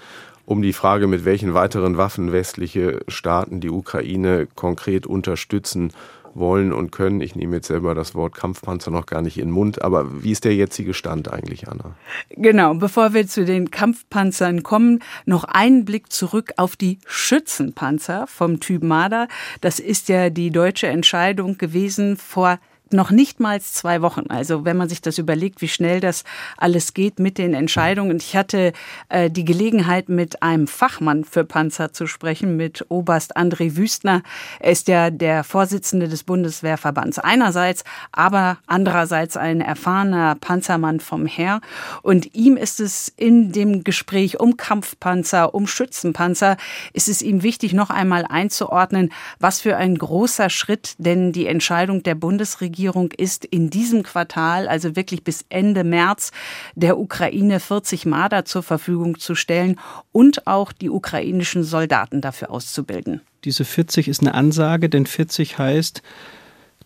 um 0.45 0.61
die 0.61 0.73
Frage, 0.73 1.07
mit 1.07 1.25
welchen 1.25 1.53
weiteren 1.53 1.97
Waffen 1.97 2.31
westliche 2.31 2.99
Staaten 3.07 3.59
die 3.59 3.69
Ukraine 3.69 4.47
konkret 4.55 5.07
unterstützen 5.07 5.91
wollen 6.35 6.73
und 6.73 6.91
können. 6.91 7.21
Ich 7.21 7.35
nehme 7.35 7.57
jetzt 7.57 7.67
selber 7.67 7.95
das 7.95 8.15
Wort 8.15 8.35
Kampfpanzer 8.35 8.91
noch 8.91 9.05
gar 9.05 9.21
nicht 9.21 9.37
in 9.37 9.47
den 9.47 9.53
Mund, 9.53 9.81
aber 9.81 10.23
wie 10.23 10.31
ist 10.31 10.45
der 10.45 10.55
jetzige 10.55 10.93
Stand 10.93 11.31
eigentlich, 11.31 11.67
Anna? 11.67 11.95
Genau, 12.29 12.73
bevor 12.73 13.13
wir 13.13 13.27
zu 13.27 13.45
den 13.45 13.71
Kampfpanzern 13.71 14.63
kommen, 14.63 14.99
noch 15.25 15.43
einen 15.43 15.85
Blick 15.85 16.11
zurück 16.11 16.53
auf 16.57 16.75
die 16.75 16.99
Schützenpanzer 17.05 18.27
vom 18.27 18.59
Typ 18.59 18.83
Marder. 18.83 19.27
Das 19.61 19.79
ist 19.79 20.09
ja 20.09 20.29
die 20.29 20.51
deutsche 20.51 20.87
Entscheidung 20.87 21.57
gewesen 21.57 22.17
vor 22.17 22.59
noch 22.93 23.11
nicht 23.11 23.39
mal 23.39 23.59
zwei 23.61 24.01
Wochen. 24.01 24.25
Also 24.29 24.65
wenn 24.65 24.77
man 24.77 24.87
sich 24.87 25.01
das 25.01 25.17
überlegt, 25.17 25.61
wie 25.61 25.67
schnell 25.67 25.99
das 25.99 26.23
alles 26.57 26.93
geht 26.93 27.19
mit 27.19 27.37
den 27.37 27.53
Entscheidungen. 27.53 28.17
Ich 28.17 28.35
hatte 28.35 28.73
äh, 29.09 29.29
die 29.29 29.45
Gelegenheit, 29.45 30.09
mit 30.09 30.43
einem 30.43 30.67
Fachmann 30.67 31.23
für 31.23 31.43
Panzer 31.43 31.91
zu 31.91 32.07
sprechen, 32.07 32.55
mit 32.55 32.85
Oberst 32.89 33.35
André 33.35 33.75
Wüstner. 33.75 34.21
Er 34.59 34.71
ist 34.71 34.87
ja 34.87 35.09
der 35.09 35.43
Vorsitzende 35.43 36.07
des 36.07 36.23
Bundeswehrverbands 36.23 37.19
einerseits, 37.19 37.83
aber 38.11 38.57
andererseits 38.67 39.37
ein 39.37 39.61
erfahrener 39.61 40.35
Panzermann 40.35 40.99
vom 40.99 41.25
Heer. 41.25 41.61
Und 42.01 42.35
ihm 42.35 42.57
ist 42.57 42.79
es 42.79 43.11
in 43.15 43.51
dem 43.51 43.83
Gespräch 43.83 44.39
um 44.39 44.57
Kampfpanzer, 44.57 45.55
um 45.55 45.67
Schützenpanzer, 45.67 46.57
ist 46.93 47.07
es 47.07 47.21
ihm 47.21 47.43
wichtig, 47.43 47.73
noch 47.73 47.89
einmal 47.89 48.25
einzuordnen, 48.25 49.11
was 49.39 49.61
für 49.61 49.77
ein 49.77 49.97
großer 49.97 50.49
Schritt 50.49 50.95
denn 50.97 51.31
die 51.31 51.47
Entscheidung 51.47 52.03
der 52.03 52.15
Bundesregierung 52.15 52.82
Bundesregierung 52.83 53.11
ist 53.11 53.45
in 53.45 53.69
diesem 53.69 54.03
Quartal, 54.03 54.67
also 54.67 54.95
wirklich 54.95 55.23
bis 55.23 55.45
Ende 55.49 55.83
März, 55.83 56.31
der 56.75 56.97
Ukraine 56.97 57.59
40 57.59 58.05
Marder 58.05 58.43
zur 58.45 58.61
Verfügung 58.63 59.19
zu 59.19 59.35
stellen 59.35 59.79
und 60.11 60.47
auch 60.47 60.73
die 60.73 60.89
ukrainischen 60.89 61.63
Soldaten 61.63 62.19
dafür 62.19 62.51
auszubilden. 62.51 63.21
Diese 63.45 63.63
40 63.63 64.07
ist 64.07 64.21
eine 64.21 64.33
Ansage, 64.33 64.89
denn 64.89 65.05
40 65.05 65.57
heißt, 65.57 66.01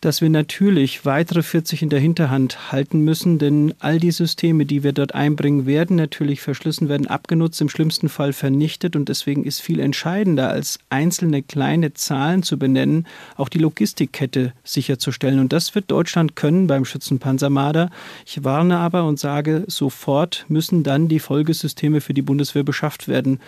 dass 0.02 0.22
wir 0.22 0.30
natürlich 0.30 1.06
weitere 1.06 1.44
40 1.44 1.82
in 1.82 1.90
der 1.90 2.00
Hinterhand 2.00 2.72
halten 2.72 3.02
müssen, 3.02 3.40
denn 3.40 3.74
all 3.80 4.00
die 4.00 4.12
Systeme, 4.12 4.66
die 4.66 4.84
wir 4.84 4.94
dort 4.94 5.16
einbringen, 5.16 5.66
werden 5.66 5.96
natürlich 5.96 6.42
verschlissen, 6.42 6.90
werden 6.90 7.08
abgenutzt, 7.08 7.62
im 7.62 7.70
schlimmsten 7.70 8.10
Fall 8.10 8.34
vernichtet 8.34 8.96
und 8.96 9.10
deswegen 9.10 9.44
ist 9.44 9.62
viel 9.62 9.80
entscheidender, 9.80 10.50
als 10.50 10.80
einzelne 10.90 11.44
kleine 11.44 11.94
Zahlen 11.94 12.44
zu 12.44 12.58
benennen, 12.60 13.08
auch 13.36 13.50
die 13.50 13.60
Logistikkette 13.60 14.54
sicherzustellen. 14.64 15.40
Und 15.40 15.54
das 15.54 15.76
wird 15.76 15.90
Deutschland 15.90 16.36
können 16.36 16.68
beim 16.68 16.86
Schützenpanzer 16.86 17.50
Marder. 17.50 17.90
Ich 18.26 18.44
warne 18.44 18.78
aber 18.78 19.06
und 19.06 19.20
sage, 19.20 19.64
sofort 19.68 20.46
müssen 20.48 20.84
dann 20.84 21.08
die 21.08 21.20
Folgesysteme 21.20 22.02
für 22.02 22.14
die 22.14 22.22
Bundeswehr 22.22 22.64
beschafft 22.64 23.08
werden. 23.08 23.40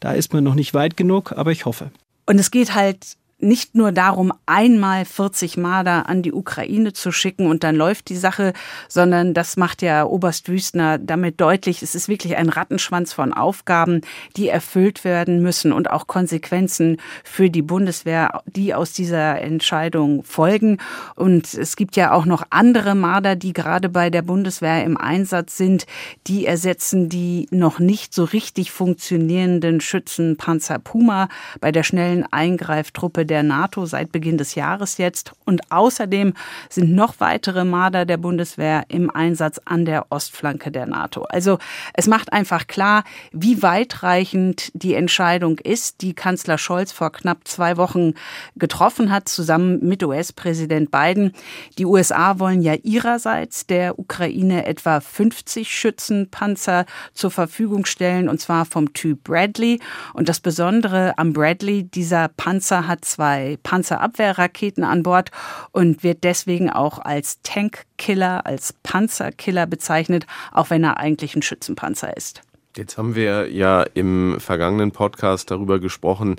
Da 0.00 0.12
ist 0.12 0.32
man 0.32 0.44
noch 0.44 0.54
nicht 0.54 0.74
weit 0.74 0.96
genug, 0.96 1.32
aber 1.32 1.52
ich 1.52 1.66
hoffe. 1.66 1.90
Und 2.26 2.38
es 2.38 2.50
geht 2.50 2.74
halt 2.74 3.16
nicht 3.40 3.76
nur 3.76 3.92
darum, 3.92 4.32
einmal 4.46 5.04
40 5.04 5.56
Marder 5.56 6.08
an 6.08 6.22
die 6.22 6.32
Ukraine 6.32 6.92
zu 6.92 7.12
schicken 7.12 7.46
und 7.46 7.62
dann 7.62 7.76
läuft 7.76 8.08
die 8.08 8.16
Sache, 8.16 8.52
sondern 8.88 9.32
das 9.32 9.56
macht 9.56 9.80
ja 9.82 10.04
Oberst 10.04 10.48
Wüstner 10.48 10.98
damit 10.98 11.40
deutlich, 11.40 11.82
es 11.82 11.94
ist 11.94 12.08
wirklich 12.08 12.36
ein 12.36 12.48
Rattenschwanz 12.48 13.12
von 13.12 13.32
Aufgaben, 13.32 14.00
die 14.36 14.48
erfüllt 14.48 15.04
werden 15.04 15.40
müssen 15.40 15.72
und 15.72 15.88
auch 15.88 16.08
Konsequenzen 16.08 16.96
für 17.22 17.48
die 17.48 17.62
Bundeswehr, 17.62 18.42
die 18.46 18.74
aus 18.74 18.92
dieser 18.92 19.40
Entscheidung 19.40 20.24
folgen. 20.24 20.78
Und 21.14 21.54
es 21.54 21.76
gibt 21.76 21.94
ja 21.94 22.12
auch 22.12 22.24
noch 22.24 22.42
andere 22.50 22.96
Marder, 22.96 23.36
die 23.36 23.52
gerade 23.52 23.88
bei 23.88 24.10
der 24.10 24.22
Bundeswehr 24.22 24.84
im 24.84 24.96
Einsatz 24.96 25.56
sind, 25.56 25.86
die 26.26 26.44
ersetzen 26.44 27.08
die 27.08 27.46
noch 27.52 27.78
nicht 27.78 28.14
so 28.14 28.24
richtig 28.24 28.72
funktionierenden 28.72 29.80
Schützenpanzer 29.80 30.80
Puma 30.80 31.28
bei 31.60 31.70
der 31.70 31.84
schnellen 31.84 32.24
Eingreiftruppe 32.30 33.27
der 33.28 33.44
NATO 33.44 33.86
seit 33.86 34.10
Beginn 34.10 34.38
des 34.38 34.56
Jahres 34.56 34.98
jetzt. 34.98 35.32
Und 35.44 35.70
außerdem 35.70 36.34
sind 36.68 36.92
noch 36.92 37.14
weitere 37.18 37.64
Marder 37.64 38.04
der 38.04 38.16
Bundeswehr 38.16 38.84
im 38.88 39.10
Einsatz 39.10 39.60
an 39.64 39.84
der 39.84 40.06
Ostflanke 40.10 40.72
der 40.72 40.86
NATO. 40.86 41.22
Also 41.28 41.58
es 41.94 42.08
macht 42.08 42.32
einfach 42.32 42.66
klar, 42.66 43.04
wie 43.32 43.62
weitreichend 43.62 44.72
die 44.74 44.94
Entscheidung 44.94 45.58
ist, 45.58 46.00
die 46.00 46.14
Kanzler 46.14 46.58
Scholz 46.58 46.90
vor 46.90 47.12
knapp 47.12 47.46
zwei 47.46 47.76
Wochen 47.76 48.14
getroffen 48.56 49.12
hat, 49.12 49.28
zusammen 49.28 49.78
mit 49.86 50.02
US-Präsident 50.02 50.90
Biden. 50.90 51.32
Die 51.78 51.84
USA 51.86 52.38
wollen 52.38 52.62
ja 52.62 52.74
ihrerseits 52.82 53.66
der 53.66 53.98
Ukraine 53.98 54.66
etwa 54.66 55.00
50 55.00 55.72
Schützenpanzer 55.72 56.86
zur 57.12 57.30
Verfügung 57.30 57.84
stellen, 57.84 58.28
und 58.28 58.40
zwar 58.40 58.64
vom 58.64 58.92
Typ 58.92 59.24
Bradley. 59.24 59.80
Und 60.14 60.28
das 60.28 60.40
Besondere 60.40 61.16
am 61.18 61.32
Bradley, 61.32 61.84
dieser 61.84 62.28
Panzer 62.28 62.86
hat 62.86 63.04
zwei 63.18 63.58
Panzerabwehrraketen 63.64 64.84
an 64.84 65.02
Bord 65.02 65.32
und 65.72 66.04
wird 66.04 66.22
deswegen 66.22 66.70
auch 66.70 67.00
als 67.00 67.40
Tankkiller, 67.42 68.46
als 68.46 68.74
Panzerkiller 68.84 69.66
bezeichnet, 69.66 70.24
auch 70.52 70.70
wenn 70.70 70.84
er 70.84 70.98
eigentlich 70.98 71.34
ein 71.34 71.42
Schützenpanzer 71.42 72.16
ist. 72.16 72.42
Jetzt 72.76 72.96
haben 72.96 73.16
wir 73.16 73.50
ja 73.50 73.82
im 73.82 74.38
vergangenen 74.38 74.92
Podcast 74.92 75.50
darüber 75.50 75.80
gesprochen, 75.80 76.36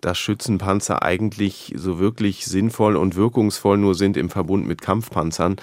dass 0.00 0.16
Schützenpanzer 0.16 1.02
eigentlich 1.02 1.74
so 1.76 1.98
wirklich 1.98 2.46
sinnvoll 2.46 2.96
und 2.96 3.16
wirkungsvoll 3.16 3.76
nur 3.76 3.94
sind 3.94 4.16
im 4.16 4.30
Verbund 4.30 4.66
mit 4.66 4.80
Kampfpanzern. 4.80 5.56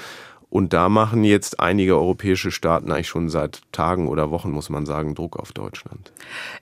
Und 0.51 0.74
da 0.74 0.89
machen 0.89 1.24
jetzt 1.24 1.62
einige 1.62 1.96
europäische 1.96 2.51
Staaten 2.51 2.91
eigentlich 2.91 3.08
schon 3.08 3.29
seit 3.29 3.62
Tagen 3.72 4.10
oder 4.10 4.31
Wochen, 4.31 4.51
muss 4.51 4.70
man 4.70 4.86
sagen, 4.86 5.15
Druck 5.15 5.39
auf 5.39 5.53
Deutschland. 5.53 6.12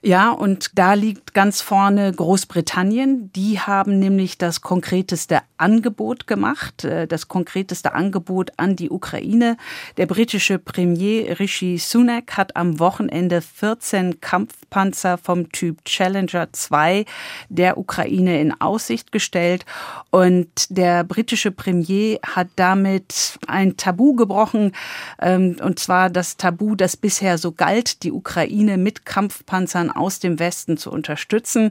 Ja, 0.00 0.30
und 0.30 0.78
da 0.78 0.94
liegt 0.94 1.34
ganz 1.34 1.60
vorne 1.60 2.12
Großbritannien. 2.12 3.32
Die 3.32 3.58
haben 3.58 3.98
nämlich 3.98 4.38
das 4.38 4.60
konkreteste 4.60 5.40
Angebot 5.56 6.28
gemacht, 6.28 6.84
äh, 6.84 7.08
das 7.08 7.26
konkreteste 7.26 7.92
Angebot 7.92 8.52
an 8.58 8.76
die 8.76 8.90
Ukraine. 8.90 9.56
Der 9.96 10.06
britische 10.06 10.60
Premier 10.60 11.40
Rishi 11.40 11.76
Sunak 11.76 12.36
hat 12.36 12.54
am 12.54 12.78
Wochenende 12.78 13.40
14 13.40 14.20
Kampfpanzer 14.20 15.18
vom 15.18 15.50
Typ 15.50 15.84
Challenger 15.84 16.52
2 16.52 17.06
der 17.48 17.76
Ukraine 17.76 18.40
in 18.40 18.60
Aussicht 18.60 19.10
gestellt. 19.10 19.66
Und 20.10 20.70
der 20.70 21.02
britische 21.02 21.50
Premier 21.50 22.20
hat 22.24 22.46
damit 22.54 23.36
ein 23.48 23.76
Tabu 23.80 24.14
gebrochen, 24.14 24.72
ähm, 25.20 25.56
und 25.62 25.78
zwar 25.78 26.10
das 26.10 26.36
Tabu, 26.36 26.74
das 26.74 26.96
bisher 26.96 27.38
so 27.38 27.52
galt, 27.52 28.02
die 28.02 28.12
Ukraine 28.12 28.76
mit 28.76 29.04
Kampfpanzern 29.04 29.90
aus 29.90 30.20
dem 30.20 30.38
Westen 30.38 30.76
zu 30.76 30.90
unterstützen. 30.90 31.70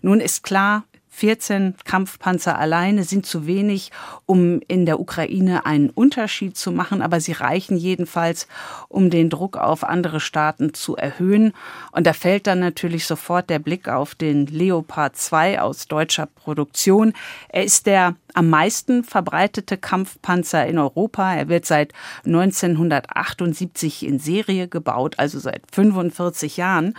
Nun 0.00 0.20
ist 0.20 0.42
klar, 0.42 0.84
14 1.14 1.74
Kampfpanzer 1.84 2.58
alleine 2.58 3.04
sind 3.04 3.26
zu 3.26 3.46
wenig, 3.46 3.92
um 4.24 4.60
in 4.66 4.86
der 4.86 4.98
Ukraine 4.98 5.66
einen 5.66 5.90
Unterschied 5.90 6.56
zu 6.56 6.72
machen, 6.72 7.02
aber 7.02 7.20
sie 7.20 7.32
reichen 7.32 7.76
jedenfalls, 7.76 8.48
um 8.88 9.10
den 9.10 9.28
Druck 9.28 9.58
auf 9.58 9.84
andere 9.84 10.20
Staaten 10.20 10.72
zu 10.72 10.96
erhöhen. 10.96 11.52
Und 11.92 12.06
da 12.06 12.14
fällt 12.14 12.46
dann 12.46 12.60
natürlich 12.60 13.06
sofort 13.06 13.50
der 13.50 13.58
Blick 13.58 13.88
auf 13.88 14.14
den 14.14 14.46
Leopard 14.46 15.14
2 15.14 15.60
aus 15.60 15.86
deutscher 15.86 16.26
Produktion. 16.26 17.12
Er 17.50 17.64
ist 17.64 17.84
der 17.84 18.16
am 18.34 18.50
meisten 18.50 19.04
verbreitete 19.04 19.76
Kampfpanzer 19.76 20.66
in 20.66 20.78
Europa. 20.78 21.34
Er 21.34 21.48
wird 21.48 21.66
seit 21.66 21.92
1978 22.24 24.06
in 24.06 24.18
Serie 24.18 24.68
gebaut, 24.68 25.18
also 25.18 25.38
seit 25.38 25.62
45 25.72 26.56
Jahren. 26.56 26.94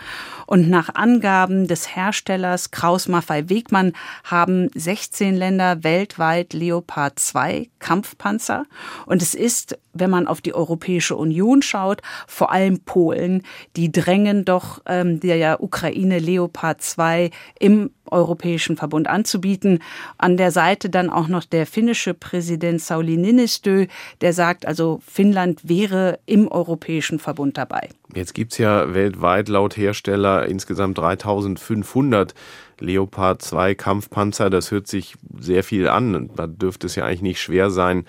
Und 0.46 0.68
nach 0.70 0.94
Angaben 0.94 1.66
des 1.66 1.94
Herstellers 1.96 2.70
Kraus 2.70 3.08
Maffei 3.08 3.48
Wegmann 3.48 3.92
haben 4.24 4.70
16 4.74 5.34
Länder 5.34 5.84
weltweit 5.84 6.52
Leopard 6.52 7.18
2 7.18 7.68
Kampfpanzer. 7.78 8.64
Und 9.06 9.22
es 9.22 9.34
ist, 9.34 9.78
wenn 9.92 10.10
man 10.10 10.26
auf 10.26 10.40
die 10.40 10.54
Europäische 10.54 11.16
Union 11.16 11.62
schaut, 11.62 12.02
vor 12.26 12.52
allem 12.52 12.80
Polen, 12.80 13.42
die 13.76 13.92
drängen 13.92 14.44
doch 14.44 14.80
ähm, 14.86 15.20
der 15.20 15.62
Ukraine 15.62 16.18
Leopard 16.18 16.82
2 16.82 17.30
im 17.58 17.90
Europäischen 18.10 18.76
Verbund 18.76 19.08
anzubieten. 19.08 19.80
An 20.18 20.36
der 20.36 20.50
Seite 20.50 20.90
dann 20.90 21.10
auch 21.10 21.28
noch 21.28 21.44
der 21.44 21.66
finnische 21.66 22.14
Präsident 22.14 22.80
Sauli 22.80 23.16
Niinistö, 23.16 23.86
der 24.20 24.32
sagt, 24.32 24.66
also 24.66 25.00
Finnland 25.06 25.68
wäre 25.68 26.18
im 26.26 26.48
Europäischen 26.48 27.18
Verbund 27.18 27.56
dabei. 27.56 27.88
Jetzt 28.14 28.34
gibt 28.34 28.52
es 28.52 28.58
ja 28.58 28.94
weltweit 28.94 29.48
laut 29.48 29.76
Hersteller 29.76 30.46
insgesamt 30.46 30.98
3500 30.98 32.34
Leopard 32.80 33.42
2 33.42 33.74
Kampfpanzer. 33.74 34.50
Das 34.50 34.70
hört 34.70 34.86
sich 34.86 35.14
sehr 35.38 35.64
viel 35.64 35.88
an. 35.88 36.30
Da 36.36 36.46
dürfte 36.46 36.86
es 36.86 36.96
ja 36.96 37.04
eigentlich 37.04 37.22
nicht 37.22 37.40
schwer 37.40 37.70
sein, 37.70 38.04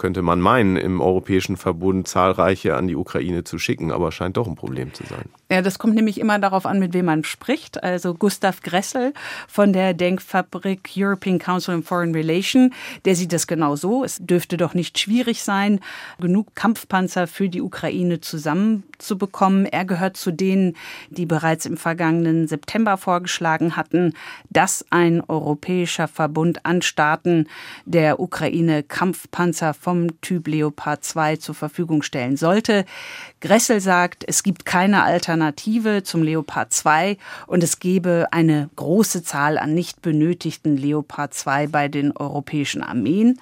könnte 0.00 0.22
man 0.22 0.40
meinen, 0.40 0.76
im 0.76 1.02
Europäischen 1.02 1.58
Verbund 1.58 2.08
zahlreiche 2.08 2.74
an 2.74 2.88
die 2.88 2.96
Ukraine 2.96 3.44
zu 3.44 3.58
schicken, 3.58 3.92
aber 3.92 4.10
scheint 4.12 4.38
doch 4.38 4.48
ein 4.48 4.56
Problem 4.56 4.94
zu 4.94 5.04
sein. 5.04 5.26
Ja, 5.50 5.60
das 5.60 5.78
kommt 5.78 5.94
nämlich 5.94 6.18
immer 6.18 6.38
darauf 6.38 6.64
an, 6.64 6.78
mit 6.78 6.94
wem 6.94 7.04
man 7.04 7.22
spricht. 7.22 7.82
Also 7.84 8.14
Gustav 8.14 8.62
Gressel 8.62 9.12
von 9.46 9.72
der 9.74 9.94
Denkfabrik 9.94 10.90
European 10.96 11.38
Council 11.38 11.74
on 11.74 11.82
Foreign 11.82 12.14
Relations, 12.14 12.72
der 13.04 13.14
sieht 13.14 13.32
das 13.32 13.46
genau 13.46 13.76
so. 13.76 14.02
Es 14.02 14.18
dürfte 14.18 14.56
doch 14.56 14.72
nicht 14.72 14.98
schwierig 14.98 15.42
sein, 15.42 15.80
genug 16.18 16.54
Kampfpanzer 16.54 17.26
für 17.26 17.48
die 17.48 17.60
Ukraine 17.60 18.20
zusammenzubekommen. 18.20 19.66
Er 19.66 19.84
gehört 19.84 20.16
zu 20.16 20.30
denen, 20.30 20.76
die 21.10 21.26
bereits 21.26 21.66
im 21.66 21.76
vergangenen 21.76 22.48
September 22.48 22.96
vorgeschlagen 22.96 23.76
hatten, 23.76 24.14
dass 24.48 24.86
ein 24.90 25.20
europäischer 25.28 26.08
Verbund 26.08 26.64
an 26.64 26.80
Staaten 26.80 27.48
der 27.84 28.18
Ukraine 28.18 28.82
Kampfpanzer 28.82 29.74
vom 29.90 30.20
Typ 30.20 30.46
Leopard 30.46 31.04
2 31.04 31.36
zur 31.36 31.56
Verfügung 31.56 32.02
stellen 32.02 32.36
sollte. 32.36 32.84
Gressel 33.40 33.80
sagt, 33.80 34.22
es 34.24 34.44
gibt 34.44 34.64
keine 34.64 35.02
Alternative 35.02 36.04
zum 36.04 36.22
Leopard 36.22 36.72
2 36.72 37.18
und 37.48 37.64
es 37.64 37.80
gebe 37.80 38.28
eine 38.30 38.70
große 38.76 39.24
Zahl 39.24 39.58
an 39.58 39.74
nicht 39.74 40.00
benötigten 40.00 40.76
Leopard 40.76 41.34
2 41.34 41.66
bei 41.66 41.88
den 41.88 42.16
europäischen 42.16 42.84
Armeen. 42.84 43.40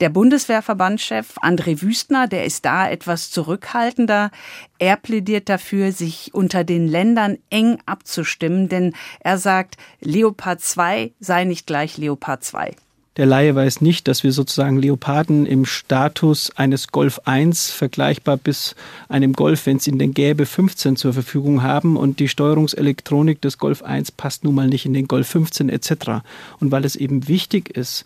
Der 0.00 0.08
Bundeswehrverbandschef 0.08 1.38
André 1.38 1.80
Wüstner, 1.80 2.26
der 2.26 2.44
ist 2.44 2.64
da 2.64 2.90
etwas 2.90 3.30
zurückhaltender. 3.30 4.32
Er 4.80 4.96
plädiert 4.96 5.48
dafür, 5.48 5.92
sich 5.92 6.34
unter 6.34 6.64
den 6.64 6.88
Ländern 6.88 7.38
eng 7.50 7.78
abzustimmen, 7.86 8.68
denn 8.68 8.94
er 9.20 9.38
sagt, 9.38 9.76
Leopard 10.00 10.60
2 10.60 11.12
sei 11.20 11.44
nicht 11.44 11.68
gleich 11.68 11.98
Leopard 11.98 12.42
2. 12.42 12.74
Der 13.18 13.26
Laie 13.26 13.52
weiß 13.52 13.80
nicht, 13.80 14.06
dass 14.06 14.22
wir 14.22 14.30
sozusagen 14.30 14.78
Leoparden 14.78 15.44
im 15.44 15.64
Status 15.64 16.52
eines 16.54 16.86
Golf 16.86 17.20
1 17.24 17.72
vergleichbar 17.72 18.36
bis 18.36 18.76
einem 19.08 19.32
Golf, 19.32 19.66
wenn 19.66 19.78
es 19.78 19.88
ihn 19.88 19.98
denn 19.98 20.14
gäbe, 20.14 20.46
15 20.46 20.94
zur 20.94 21.12
Verfügung 21.12 21.64
haben 21.64 21.96
und 21.96 22.20
die 22.20 22.28
Steuerungselektronik 22.28 23.40
des 23.40 23.58
Golf 23.58 23.82
1 23.82 24.12
passt 24.12 24.44
nun 24.44 24.54
mal 24.54 24.68
nicht 24.68 24.86
in 24.86 24.94
den 24.94 25.08
Golf 25.08 25.26
15 25.26 25.68
etc. 25.68 26.22
Und 26.60 26.70
weil 26.70 26.84
es 26.84 26.94
eben 26.94 27.26
wichtig 27.26 27.76
ist, 27.76 28.04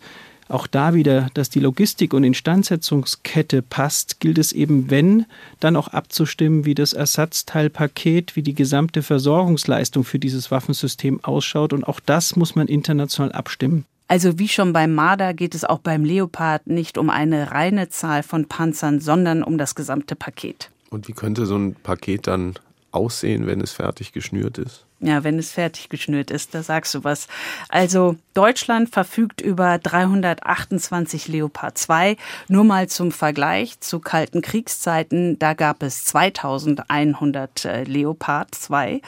auch 0.49 0.65
da 0.65 0.95
wieder, 0.95 1.29
dass 1.35 1.51
die 1.51 1.59
Logistik 1.59 2.15
und 2.15 2.23
Instandsetzungskette 2.23 3.61
passt, 3.61 4.19
gilt 4.19 4.39
es 4.39 4.51
eben, 4.51 4.89
wenn, 4.89 5.27
dann 5.59 5.75
auch 5.75 5.89
abzustimmen, 5.89 6.65
wie 6.65 6.73
das 6.73 6.93
Ersatzteilpaket, 6.93 8.35
wie 8.35 8.41
die 8.41 8.55
gesamte 8.55 9.03
Versorgungsleistung 9.03 10.05
für 10.05 10.17
dieses 10.17 10.49
Waffensystem 10.49 11.23
ausschaut. 11.23 11.71
Und 11.71 11.83
auch 11.83 11.99
das 11.99 12.35
muss 12.35 12.55
man 12.55 12.67
international 12.67 13.31
abstimmen. 13.31 13.85
Also 14.07 14.37
wie 14.37 14.47
schon 14.47 14.73
beim 14.73 14.93
Marder 14.93 15.33
geht 15.33 15.55
es 15.55 15.63
auch 15.63 15.79
beim 15.79 16.03
Leopard 16.03 16.67
nicht 16.67 16.97
um 16.97 17.09
eine 17.09 17.51
reine 17.51 17.89
Zahl 17.89 18.23
von 18.23 18.47
Panzern, 18.47 18.99
sondern 18.99 19.43
um 19.43 19.57
das 19.57 19.75
gesamte 19.75 20.15
Paket. 20.15 20.69
Und 20.89 21.07
wie 21.07 21.13
könnte 21.13 21.45
so 21.45 21.57
ein 21.57 21.75
Paket 21.75 22.27
dann 22.27 22.53
aussehen, 22.93 23.47
wenn 23.47 23.61
es 23.61 23.73
fertig 23.73 24.13
geschnürt 24.13 24.57
ist? 24.57 24.85
Ja, 25.03 25.25
wenn 25.25 25.37
es 25.37 25.51
fertig 25.51 25.89
geschnürt 25.89 26.31
ist, 26.31 26.55
da 26.55 26.63
sagst 26.63 26.93
du 26.93 27.03
was. 27.03 27.27
Also 27.67 28.15
Deutschland 28.33 28.89
verfügt 28.89 29.41
über 29.41 29.77
328 29.77 31.27
Leopard 31.27 31.77
2. 31.77 32.15
Nur 32.47 32.63
mal 32.63 32.87
zum 32.87 33.11
Vergleich 33.11 33.81
zu 33.81 33.99
kalten 33.99 34.41
Kriegszeiten, 34.41 35.37
da 35.39 35.55
gab 35.55 35.83
es 35.83 36.05
2100 36.05 37.65
äh, 37.65 37.83
Leopard 37.83 38.55
2. 38.55 39.01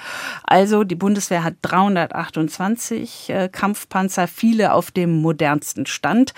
Also 0.44 0.84
die 0.84 0.96
Bundeswehr 0.96 1.46
hat 1.46 1.56
328 1.62 3.30
äh, 3.30 3.50
Kampfpanzer, 3.50 4.28
viele 4.28 4.74
auf 4.74 4.92
dem 4.92 5.22
modernsten 5.22 5.86
Stand. 5.86 6.34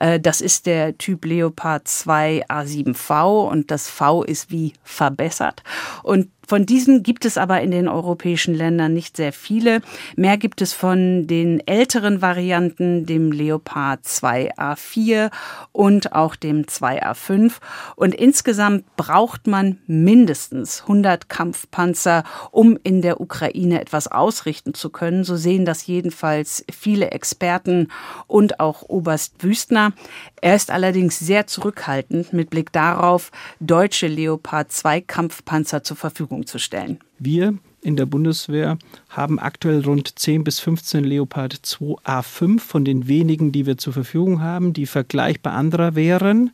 Äh, 0.00 0.18
das 0.18 0.40
ist 0.40 0.64
der 0.64 0.96
Typ 0.96 1.26
Leopard 1.26 1.86
2 1.86 2.46
A7V 2.48 3.50
und 3.50 3.70
das 3.70 3.90
V 3.90 4.22
ist 4.22 4.50
wie 4.50 4.72
verbessert. 4.82 5.62
Und 6.02 6.30
von 6.46 6.66
diesen 6.66 7.02
gibt 7.02 7.24
es 7.24 7.38
aber 7.38 7.60
in 7.60 7.70
den 7.70 7.88
europäischen 7.88 8.54
Ländern 8.54 8.92
nicht 8.92 9.16
sehr 9.16 9.32
viele. 9.32 9.80
Mehr 10.16 10.36
gibt 10.36 10.60
es 10.62 10.72
von 10.72 11.26
den 11.26 11.66
älteren 11.66 12.20
Varianten, 12.22 13.06
dem 13.06 13.32
Leopard 13.32 14.04
2A4 14.04 15.30
und 15.72 16.12
auch 16.12 16.36
dem 16.36 16.64
2A5. 16.64 17.54
Und 17.96 18.14
insgesamt 18.14 18.84
braucht 18.96 19.46
man 19.46 19.78
mindestens 19.86 20.82
100 20.82 21.28
Kampfpanzer, 21.28 22.24
um 22.50 22.78
in 22.82 23.02
der 23.02 23.20
Ukraine 23.20 23.80
etwas 23.80 24.08
ausrichten 24.08 24.74
zu 24.74 24.90
können. 24.90 25.24
So 25.24 25.36
sehen 25.36 25.64
das 25.64 25.86
jedenfalls 25.86 26.64
viele 26.70 27.10
Experten 27.10 27.88
und 28.26 28.60
auch 28.60 28.82
Oberst 28.82 29.42
Wüstner. 29.42 29.92
Er 30.40 30.56
ist 30.56 30.70
allerdings 30.70 31.18
sehr 31.18 31.46
zurückhaltend 31.46 32.32
mit 32.32 32.50
Blick 32.50 32.72
darauf, 32.72 33.30
deutsche 33.60 34.06
Leopard 34.06 34.72
2 34.72 35.00
Kampfpanzer 35.00 35.82
zur 35.82 35.96
Verfügung 35.96 36.33
zu 36.42 36.58
stellen. 36.58 36.98
Wir 37.18 37.54
in 37.80 37.96
der 37.96 38.06
Bundeswehr 38.06 38.78
haben 39.10 39.38
aktuell 39.38 39.84
rund 39.84 40.18
10 40.18 40.42
bis 40.42 40.58
15 40.58 41.04
Leopard 41.04 41.54
2A5 41.54 42.58
von 42.60 42.84
den 42.84 43.06
wenigen, 43.08 43.52
die 43.52 43.66
wir 43.66 43.76
zur 43.76 43.92
Verfügung 43.92 44.40
haben, 44.40 44.72
die 44.72 44.86
vergleichbar 44.86 45.52
anderer 45.52 45.94
wären, 45.94 46.50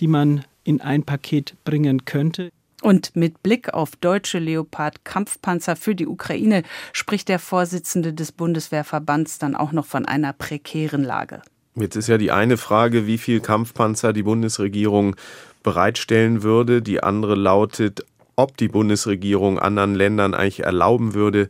die 0.00 0.08
man 0.08 0.44
in 0.64 0.80
ein 0.80 1.04
Paket 1.04 1.54
bringen 1.64 2.04
könnte. 2.04 2.50
Und 2.82 3.14
mit 3.14 3.44
Blick 3.44 3.72
auf 3.72 3.94
deutsche 3.94 4.40
Leopard-Kampfpanzer 4.40 5.76
für 5.76 5.94
die 5.94 6.08
Ukraine 6.08 6.64
spricht 6.92 7.28
der 7.28 7.38
Vorsitzende 7.38 8.12
des 8.12 8.32
Bundeswehrverbands 8.32 9.38
dann 9.38 9.54
auch 9.54 9.70
noch 9.70 9.86
von 9.86 10.04
einer 10.04 10.32
prekären 10.32 11.04
Lage. 11.04 11.42
Jetzt 11.76 11.94
ist 11.94 12.08
ja 12.08 12.18
die 12.18 12.32
eine 12.32 12.56
Frage, 12.56 13.06
wie 13.06 13.18
viel 13.18 13.40
Kampfpanzer 13.40 14.12
die 14.12 14.24
Bundesregierung 14.24 15.14
bereitstellen 15.62 16.42
würde. 16.42 16.82
Die 16.82 17.02
andere 17.02 17.36
lautet, 17.36 18.04
ob 18.36 18.56
die 18.56 18.68
Bundesregierung 18.68 19.58
anderen 19.58 19.94
Ländern 19.94 20.34
eigentlich 20.34 20.60
erlauben 20.60 21.14
würde, 21.14 21.48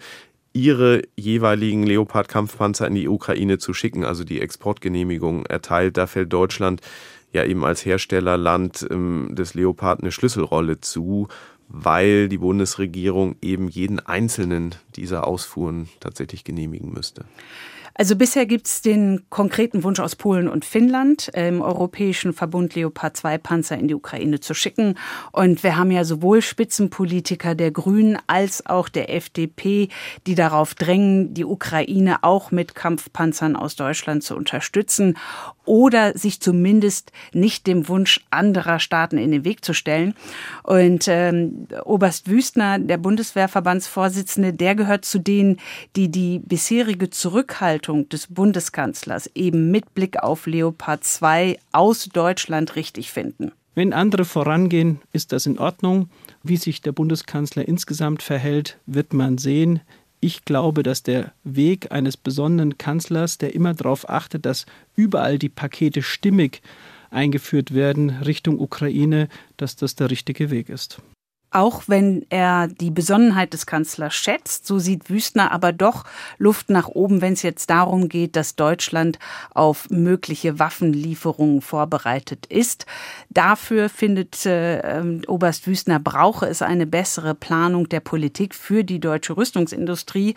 ihre 0.52 1.02
jeweiligen 1.16 1.84
Leopard-Kampfpanzer 1.84 2.86
in 2.86 2.94
die 2.94 3.08
Ukraine 3.08 3.58
zu 3.58 3.72
schicken, 3.72 4.04
also 4.04 4.24
die 4.24 4.40
Exportgenehmigung 4.40 5.46
erteilt. 5.46 5.96
Da 5.96 6.06
fällt 6.06 6.32
Deutschland 6.32 6.80
ja 7.32 7.44
eben 7.44 7.64
als 7.64 7.84
Herstellerland 7.84 8.86
ähm, 8.90 9.30
des 9.32 9.54
Leopard 9.54 10.00
eine 10.00 10.12
Schlüsselrolle 10.12 10.80
zu, 10.80 11.28
weil 11.68 12.28
die 12.28 12.38
Bundesregierung 12.38 13.36
eben 13.40 13.68
jeden 13.68 13.98
einzelnen 14.00 14.74
dieser 14.96 15.26
Ausfuhren 15.26 15.88
tatsächlich 16.00 16.44
genehmigen 16.44 16.92
müsste. 16.92 17.24
Also 17.94 18.16
bisher 18.16 18.46
gibt 18.46 18.66
es 18.66 18.80
den 18.80 19.24
konkreten 19.28 19.84
Wunsch 19.84 20.00
aus 20.00 20.16
Polen 20.16 20.48
und 20.48 20.64
Finnland, 20.64 21.28
im 21.34 21.60
Europäischen 21.60 22.32
Verbund 22.32 22.74
Leopard 22.74 23.16
2 23.16 23.38
Panzer 23.38 23.76
in 23.76 23.88
die 23.88 23.94
Ukraine 23.94 24.40
zu 24.40 24.54
schicken. 24.54 24.98
Und 25.30 25.62
wir 25.62 25.76
haben 25.76 25.90
ja 25.90 26.04
sowohl 26.04 26.40
Spitzenpolitiker 26.40 27.54
der 27.54 27.70
Grünen 27.70 28.18
als 28.26 28.64
auch 28.64 28.88
der 28.88 29.14
FDP, 29.14 29.88
die 30.26 30.34
darauf 30.34 30.74
drängen, 30.74 31.34
die 31.34 31.44
Ukraine 31.44 32.22
auch 32.22 32.50
mit 32.50 32.74
Kampfpanzern 32.74 33.56
aus 33.56 33.76
Deutschland 33.76 34.22
zu 34.22 34.36
unterstützen 34.36 35.18
oder 35.64 36.16
sich 36.16 36.40
zumindest 36.40 37.12
nicht 37.32 37.66
dem 37.66 37.88
Wunsch 37.88 38.24
anderer 38.30 38.80
Staaten 38.80 39.18
in 39.18 39.30
den 39.30 39.44
Weg 39.44 39.64
zu 39.64 39.74
stellen. 39.74 40.14
Und 40.62 41.06
ähm, 41.08 41.68
Oberst 41.84 42.28
Wüstner, 42.28 42.78
der 42.78 42.96
Bundeswehrverbandsvorsitzende, 42.96 44.54
der 44.54 44.74
gehört 44.74 45.04
zu 45.04 45.18
denen, 45.18 45.60
die 45.94 46.10
die 46.10 46.40
bisherige 46.40 47.10
Zurückhaltung 47.10 47.81
des 47.82 48.26
Bundeskanzlers 48.28 49.30
eben 49.34 49.70
mit 49.70 49.94
Blick 49.94 50.18
auf 50.22 50.46
Leopard 50.46 51.04
2 51.04 51.58
aus 51.72 52.08
Deutschland 52.12 52.76
richtig 52.76 53.10
finden. 53.10 53.52
Wenn 53.74 53.92
andere 53.92 54.24
vorangehen, 54.24 55.00
ist 55.12 55.32
das 55.32 55.46
in 55.46 55.58
Ordnung. 55.58 56.10
Wie 56.42 56.56
sich 56.56 56.82
der 56.82 56.92
Bundeskanzler 56.92 57.66
insgesamt 57.66 58.22
verhält, 58.22 58.78
wird 58.86 59.14
man 59.14 59.38
sehen. 59.38 59.80
Ich 60.20 60.44
glaube, 60.44 60.82
dass 60.82 61.02
der 61.02 61.32
Weg 61.42 61.90
eines 61.90 62.16
besonderen 62.16 62.78
Kanzlers, 62.78 63.38
der 63.38 63.54
immer 63.54 63.74
darauf 63.74 64.08
achtet, 64.08 64.46
dass 64.46 64.66
überall 64.94 65.38
die 65.38 65.48
Pakete 65.48 66.02
stimmig 66.02 66.62
eingeführt 67.10 67.74
werden 67.74 68.10
Richtung 68.10 68.60
Ukraine, 68.60 69.28
dass 69.56 69.76
das 69.76 69.94
der 69.94 70.10
richtige 70.10 70.50
Weg 70.50 70.68
ist. 70.68 71.00
Auch 71.52 71.82
wenn 71.86 72.24
er 72.30 72.68
die 72.68 72.90
Besonnenheit 72.90 73.52
des 73.52 73.66
Kanzlers 73.66 74.14
schätzt, 74.14 74.66
so 74.66 74.78
sieht 74.78 75.10
Wüstner 75.10 75.52
aber 75.52 75.72
doch 75.72 76.04
Luft 76.38 76.70
nach 76.70 76.88
oben, 76.88 77.20
wenn 77.20 77.34
es 77.34 77.42
jetzt 77.42 77.70
darum 77.70 78.08
geht, 78.08 78.36
dass 78.36 78.56
Deutschland 78.56 79.18
auf 79.54 79.90
mögliche 79.90 80.58
Waffenlieferungen 80.58 81.60
vorbereitet 81.60 82.46
ist. 82.46 82.86
Dafür 83.30 83.88
findet 83.88 84.46
äh, 84.46 85.02
Oberst 85.26 85.66
Wüstner, 85.66 86.00
brauche 86.00 86.46
es 86.46 86.62
eine 86.62 86.86
bessere 86.86 87.34
Planung 87.34 87.88
der 87.88 88.00
Politik 88.00 88.54
für 88.54 88.84
die 88.84 89.00
deutsche 89.00 89.36
Rüstungsindustrie. 89.36 90.34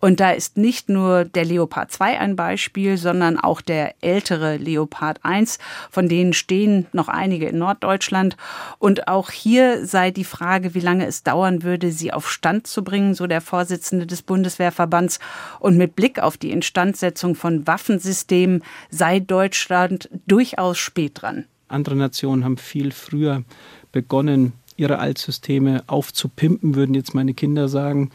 Und 0.00 0.20
da 0.20 0.32
ist 0.32 0.56
nicht 0.56 0.88
nur 0.88 1.24
der 1.24 1.44
Leopard 1.44 1.92
2 1.92 2.18
ein 2.18 2.36
Beispiel, 2.36 2.96
sondern 2.96 3.38
auch 3.38 3.60
der 3.60 3.94
ältere 4.02 4.56
Leopard 4.56 5.20
1, 5.22 5.58
von 5.90 6.08
denen 6.08 6.32
stehen 6.32 6.86
noch 6.92 7.08
einige 7.08 7.46
in 7.46 7.58
Norddeutschland. 7.58 8.36
Und 8.78 9.08
auch 9.08 9.30
hier 9.30 9.86
sei 9.86 10.10
die 10.10 10.24
Frage, 10.24 10.55
Frage, 10.56 10.74
wie 10.74 10.80
lange 10.80 11.04
es 11.04 11.22
dauern 11.22 11.64
würde, 11.64 11.92
sie 11.92 12.14
auf 12.14 12.30
Stand 12.30 12.66
zu 12.66 12.82
bringen, 12.82 13.14
so 13.14 13.26
der 13.26 13.42
Vorsitzende 13.42 14.06
des 14.06 14.22
Bundeswehrverbands. 14.22 15.18
Und 15.60 15.76
mit 15.76 15.96
Blick 15.96 16.18
auf 16.18 16.38
die 16.38 16.50
Instandsetzung 16.50 17.34
von 17.34 17.66
Waffensystemen 17.66 18.62
sei 18.88 19.20
Deutschland 19.20 20.08
durchaus 20.26 20.78
spät 20.78 21.20
dran. 21.20 21.44
Andere 21.68 21.94
Nationen 21.94 22.42
haben 22.42 22.56
viel 22.56 22.92
früher 22.92 23.44
begonnen, 23.92 24.54
ihre 24.78 24.98
Altsysteme 24.98 25.84
aufzupimpen, 25.88 26.74
würden 26.74 26.94
jetzt 26.94 27.14
meine 27.14 27.34
Kinder 27.34 27.68
sagen, 27.68 28.10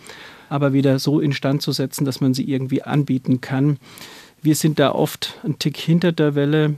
aber 0.49 0.73
wieder 0.73 0.97
so 0.97 1.19
instand 1.19 1.62
zu 1.62 1.71
setzen, 1.73 2.06
dass 2.06 2.21
man 2.21 2.34
sie 2.34 2.49
irgendwie 2.49 2.82
anbieten 2.82 3.39
kann. 3.39 3.77
Wir 4.41 4.56
sind 4.56 4.80
da 4.80 4.93
oft 4.93 5.39
ein 5.43 5.60
Tick 5.60 5.77
hinter 5.77 6.12
der 6.12 6.34
Welle 6.34 6.73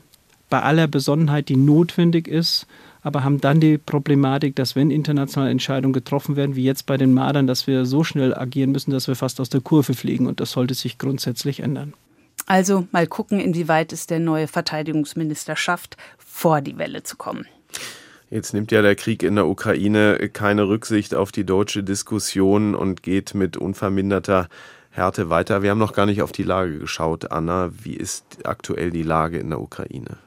bei 0.49 0.61
aller 0.61 0.87
Besonnenheit, 0.87 1.47
die 1.47 1.55
notwendig 1.55 2.27
ist 2.27 2.67
aber 3.03 3.23
haben 3.23 3.41
dann 3.41 3.59
die 3.59 3.77
Problematik, 3.77 4.55
dass 4.55 4.75
wenn 4.75 4.89
internationale 4.89 5.51
Entscheidungen 5.51 5.93
getroffen 5.93 6.35
werden, 6.35 6.55
wie 6.55 6.63
jetzt 6.63 6.85
bei 6.85 6.97
den 6.97 7.13
Mardern, 7.13 7.45
dass 7.45 7.67
wir 7.67 7.85
so 7.85 8.03
schnell 8.03 8.33
agieren 8.33 8.71
müssen, 8.71 8.91
dass 8.91 9.07
wir 9.07 9.15
fast 9.15 9.39
aus 9.39 9.49
der 9.49 9.61
Kurve 9.61 9.93
fliegen 9.93 10.25
und 10.25 10.39
das 10.39 10.51
sollte 10.51 10.73
sich 10.73 10.97
grundsätzlich 10.97 11.59
ändern. 11.59 11.93
Also 12.45 12.87
mal 12.91 13.07
gucken, 13.07 13.39
inwieweit 13.39 13.93
es 13.93 14.07
der 14.07 14.19
neue 14.19 14.47
Verteidigungsminister 14.47 15.55
schafft, 15.55 15.97
vor 16.17 16.61
die 16.61 16.77
Welle 16.77 17.03
zu 17.03 17.15
kommen. 17.15 17.45
Jetzt 18.29 18.53
nimmt 18.53 18.71
ja 18.71 18.81
der 18.81 18.95
Krieg 18.95 19.21
in 19.21 19.35
der 19.35 19.47
Ukraine 19.47 20.17
keine 20.29 20.67
Rücksicht 20.67 21.13
auf 21.13 21.31
die 21.31 21.45
deutsche 21.45 21.83
Diskussion 21.83 22.73
und 22.73 23.03
geht 23.03 23.35
mit 23.35 23.57
unverminderter 23.57 24.47
Härte 24.89 25.29
weiter. 25.29 25.61
Wir 25.61 25.69
haben 25.69 25.79
noch 25.79 25.93
gar 25.93 26.05
nicht 26.05 26.21
auf 26.21 26.31
die 26.31 26.43
Lage 26.43 26.79
geschaut. 26.79 27.31
Anna, 27.31 27.71
wie 27.83 27.95
ist 27.95 28.25
aktuell 28.43 28.91
die 28.91 29.03
Lage 29.03 29.37
in 29.37 29.49
der 29.49 29.61
Ukraine? 29.61 30.17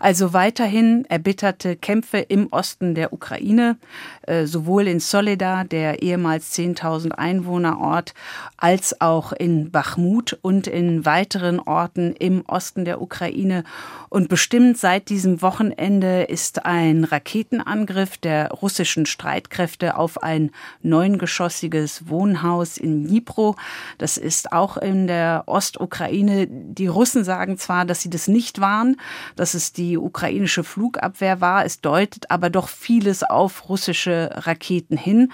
Also 0.00 0.32
weiterhin 0.32 1.04
erbitterte 1.08 1.76
Kämpfe 1.76 2.18
im 2.18 2.48
Osten 2.52 2.94
der 2.94 3.12
Ukraine, 3.12 3.76
äh, 4.22 4.46
sowohl 4.46 4.86
in 4.88 5.00
Soledar, 5.00 5.64
der 5.64 6.02
ehemals 6.02 6.52
10.000 6.52 7.12
Einwohnerort, 7.12 8.14
als 8.56 9.00
auch 9.00 9.32
in 9.32 9.70
Bachmut 9.70 10.38
und 10.42 10.66
in 10.66 11.04
weiteren 11.04 11.60
Orten 11.60 12.12
im 12.12 12.42
Osten 12.46 12.84
der 12.84 13.00
Ukraine. 13.00 13.64
Und 14.08 14.28
bestimmt 14.28 14.78
seit 14.78 15.08
diesem 15.08 15.42
Wochenende 15.42 16.22
ist 16.22 16.64
ein 16.64 17.04
Raketenangriff 17.04 18.16
der 18.18 18.50
russischen 18.50 19.06
Streitkräfte 19.06 19.96
auf 19.96 20.22
ein 20.22 20.50
neungeschossiges 20.82 22.08
Wohnhaus 22.08 22.78
in 22.78 23.04
Dnipro. 23.04 23.56
Das 23.98 24.16
ist 24.16 24.52
auch 24.52 24.76
in 24.76 25.06
der 25.06 25.44
Ostukraine. 25.46 26.46
Die 26.46 26.86
Russen 26.86 27.24
sagen 27.24 27.58
zwar, 27.58 27.84
dass 27.84 28.00
sie 28.00 28.10
das 28.10 28.28
nicht 28.28 28.60
waren, 28.60 28.96
dass 29.34 29.54
es 29.56 29.72
die 29.72 29.98
ukrainische 29.98 30.62
Flugabwehr 30.62 31.40
war. 31.40 31.64
Es 31.64 31.80
deutet 31.80 32.30
aber 32.30 32.50
doch 32.50 32.68
vieles 32.68 33.24
auf 33.24 33.68
russische 33.68 34.30
Raketen 34.34 34.96
hin. 34.96 35.32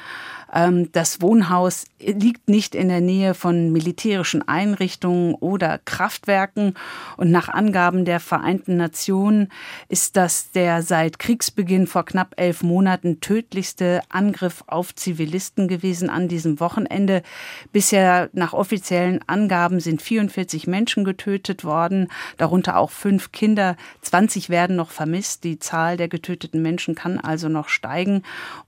Ähm, 0.52 0.90
das 0.92 1.20
Wohnhaus 1.20 1.84
liegt 1.98 2.48
nicht 2.48 2.74
in 2.74 2.88
der 2.88 3.00
Nähe 3.00 3.34
von 3.34 3.72
militärischen 3.72 4.46
Einrichtungen 4.46 5.34
oder 5.34 5.78
Kraftwerken. 5.84 6.74
Und 7.16 7.30
nach 7.30 7.48
Angaben 7.48 8.04
der 8.04 8.20
Vereinten 8.20 8.76
Nationen 8.76 9.48
ist 9.88 10.16
das 10.16 10.50
der 10.52 10.82
seit 10.82 11.18
Kriegsbeginn 11.18 11.86
vor 11.86 12.04
knapp 12.04 12.34
elf 12.36 12.62
Monaten 12.62 13.20
tödlichste 13.20 14.02
Angriff 14.08 14.64
auf 14.66 14.94
Zivilisten 14.94 15.68
gewesen 15.68 16.10
an 16.10 16.28
diesem 16.28 16.60
Wochenende. 16.60 17.22
Bisher 17.72 18.28
nach 18.32 18.52
offiziellen 18.52 19.20
Angaben 19.26 19.80
sind 19.80 20.02
44 20.02 20.66
Menschen 20.66 21.04
getötet 21.04 21.64
worden, 21.64 22.08
darunter 22.36 22.76
auch 22.76 22.90
fünf 22.90 23.32
Kinder. 23.32 23.76
20 24.02 24.50
werden 24.50 24.76
noch 24.76 24.90
vermisst. 24.90 25.44
Die 25.44 25.58
Zahl 25.58 25.96
der 25.96 26.08
getöteten 26.08 26.62
Menschen 26.62 26.94
kann 26.94 27.18
also 27.18 27.48
noch 27.48 27.68
steigen. 27.68 28.22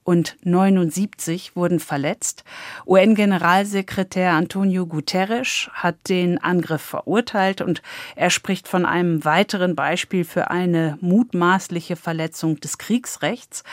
Und 0.05 0.37
79 0.45 1.57
wurden 1.57 1.74
wurden 1.75 1.81
verletzt. 1.81 2.45
UN-Generalsekretär 2.87 4.33
Antonio 4.33 4.87
Guterres 4.87 5.69
hat 5.73 5.97
den 6.09 6.39
Angriff 6.43 6.83
verurteilt 6.83 7.61
und 7.61 7.83
er 8.17 8.31
spricht 8.31 8.69
von 8.69 8.87
einem 8.87 9.25
weiteren 9.25 9.75
Beispiel 9.75 10.25
für 10.25 10.51
eine 10.51 10.99
mutmaßliche 11.01 11.97
Verletzung 11.97 12.61
des 12.61 12.79
Kriegsrechts. 12.79 13.65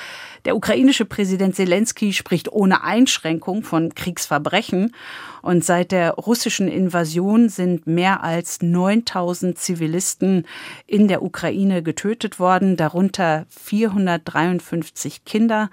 Der 0.45 0.55
ukrainische 0.55 1.05
Präsident 1.05 1.55
Zelensky 1.55 2.13
spricht 2.13 2.51
ohne 2.51 2.83
Einschränkung 2.83 3.63
von 3.63 3.93
Kriegsverbrechen 3.93 4.93
und 5.41 5.65
seit 5.65 5.91
der 5.91 6.11
russischen 6.11 6.67
Invasion 6.67 7.49
sind 7.49 7.87
mehr 7.87 8.23
als 8.23 8.61
9000 8.61 9.57
Zivilisten 9.57 10.45
in 10.85 11.07
der 11.07 11.23
Ukraine 11.23 11.81
getötet 11.81 12.39
worden, 12.39 12.77
darunter 12.77 13.45
453 13.49 15.25
Kinder. 15.25 15.69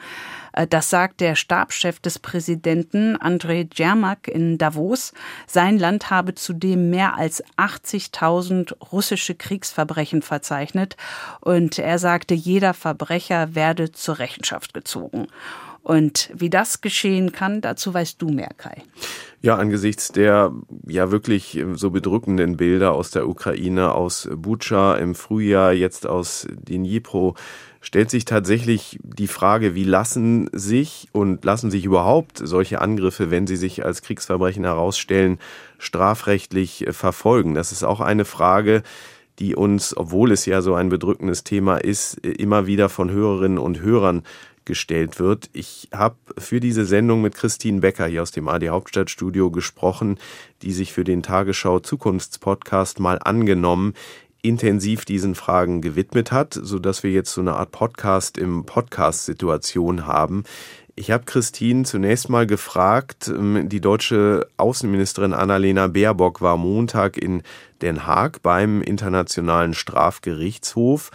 Äh, 0.52 0.66
das 0.66 0.90
sagt 0.90 1.20
der 1.20 1.34
Stabschef 1.34 2.00
des 2.00 2.18
Präsidenten 2.18 3.16
Andrei 3.16 3.64
Djermak 3.64 4.28
in 4.28 4.58
Davos. 4.58 5.12
Sein 5.46 5.78
Land 5.78 6.10
habe 6.10 6.34
zudem 6.34 6.90
mehr 6.90 7.16
als 7.16 7.42
80.000 7.56 8.74
russische 8.92 9.34
Kriegsverbrechen 9.34 10.22
verzeichnet 10.22 10.96
und 11.40 11.78
er 11.78 11.98
sagte, 11.98 12.34
jeder 12.34 12.74
Verbrecher 12.74 13.54
werde 13.54 13.92
zur 13.92 14.18
Rechenschaft 14.18 14.74
gezogen. 14.74 15.28
Und 15.82 16.30
wie 16.34 16.50
das 16.50 16.80
geschehen 16.80 17.32
kann, 17.32 17.60
dazu 17.60 17.94
weißt 17.94 18.20
du 18.20 18.28
mehr, 18.28 18.50
Kai. 18.56 18.82
Ja, 19.40 19.56
angesichts 19.56 20.12
der 20.12 20.52
ja 20.86 21.10
wirklich 21.10 21.64
so 21.74 21.90
bedrückenden 21.90 22.56
Bilder 22.56 22.92
aus 22.92 23.10
der 23.10 23.28
Ukraine, 23.28 23.94
aus 23.94 24.28
Bucha 24.34 24.96
im 24.96 25.14
Frühjahr, 25.14 25.72
jetzt 25.72 26.06
aus 26.06 26.46
Dnipro, 26.50 27.36
stellt 27.80 28.10
sich 28.10 28.24
tatsächlich 28.24 28.98
die 29.02 29.28
Frage, 29.28 29.74
wie 29.74 29.84
lassen 29.84 30.50
sich 30.52 31.08
und 31.12 31.44
lassen 31.44 31.70
sich 31.70 31.84
überhaupt 31.84 32.38
solche 32.42 32.80
Angriffe, 32.80 33.30
wenn 33.30 33.46
sie 33.46 33.56
sich 33.56 33.84
als 33.84 34.02
Kriegsverbrechen 34.02 34.64
herausstellen, 34.64 35.38
strafrechtlich 35.78 36.86
verfolgen? 36.90 37.54
Das 37.54 37.70
ist 37.70 37.84
auch 37.84 38.00
eine 38.00 38.24
Frage, 38.24 38.82
die 39.38 39.54
uns, 39.54 39.96
obwohl 39.96 40.32
es 40.32 40.46
ja 40.46 40.62
so 40.62 40.74
ein 40.74 40.88
bedrückendes 40.88 41.44
Thema 41.44 41.76
ist, 41.76 42.18
immer 42.26 42.66
wieder 42.66 42.88
von 42.88 43.10
Hörerinnen 43.10 43.58
und 43.58 43.80
Hörern 43.80 44.24
gestellt 44.68 45.18
wird. 45.18 45.50
Ich 45.52 45.88
habe 45.92 46.14
für 46.38 46.60
diese 46.60 46.84
Sendung 46.84 47.22
mit 47.22 47.34
Christine 47.34 47.80
Becker 47.80 48.06
hier 48.06 48.22
aus 48.22 48.30
dem 48.30 48.46
AD 48.46 48.68
Hauptstadtstudio 48.68 49.50
gesprochen, 49.50 50.20
die 50.62 50.72
sich 50.72 50.92
für 50.92 51.02
den 51.02 51.24
Tagesschau 51.24 51.80
Zukunftspodcast 51.80 53.00
mal 53.00 53.18
angenommen 53.18 53.94
intensiv 54.40 55.04
diesen 55.04 55.34
Fragen 55.34 55.80
gewidmet 55.80 56.30
hat, 56.30 56.54
so 56.54 56.78
dass 56.78 57.02
wir 57.02 57.10
jetzt 57.10 57.32
so 57.32 57.40
eine 57.40 57.54
Art 57.54 57.72
Podcast 57.72 58.38
im 58.38 58.64
Podcast-Situation 58.64 60.06
haben. 60.06 60.44
Ich 60.94 61.10
habe 61.12 61.24
Christine 61.24 61.84
zunächst 61.84 62.28
mal 62.28 62.46
gefragt, 62.46 63.28
ähm, 63.28 63.68
die 63.68 63.80
deutsche 63.80 64.48
Außenministerin 64.56 65.32
Annalena 65.32 65.86
Baerbock 65.86 66.40
war 66.40 66.56
Montag 66.56 67.16
in 67.16 67.42
Den 67.82 68.06
Haag 68.06 68.42
beim 68.42 68.82
Internationalen 68.82 69.74
Strafgerichtshof. 69.74 71.10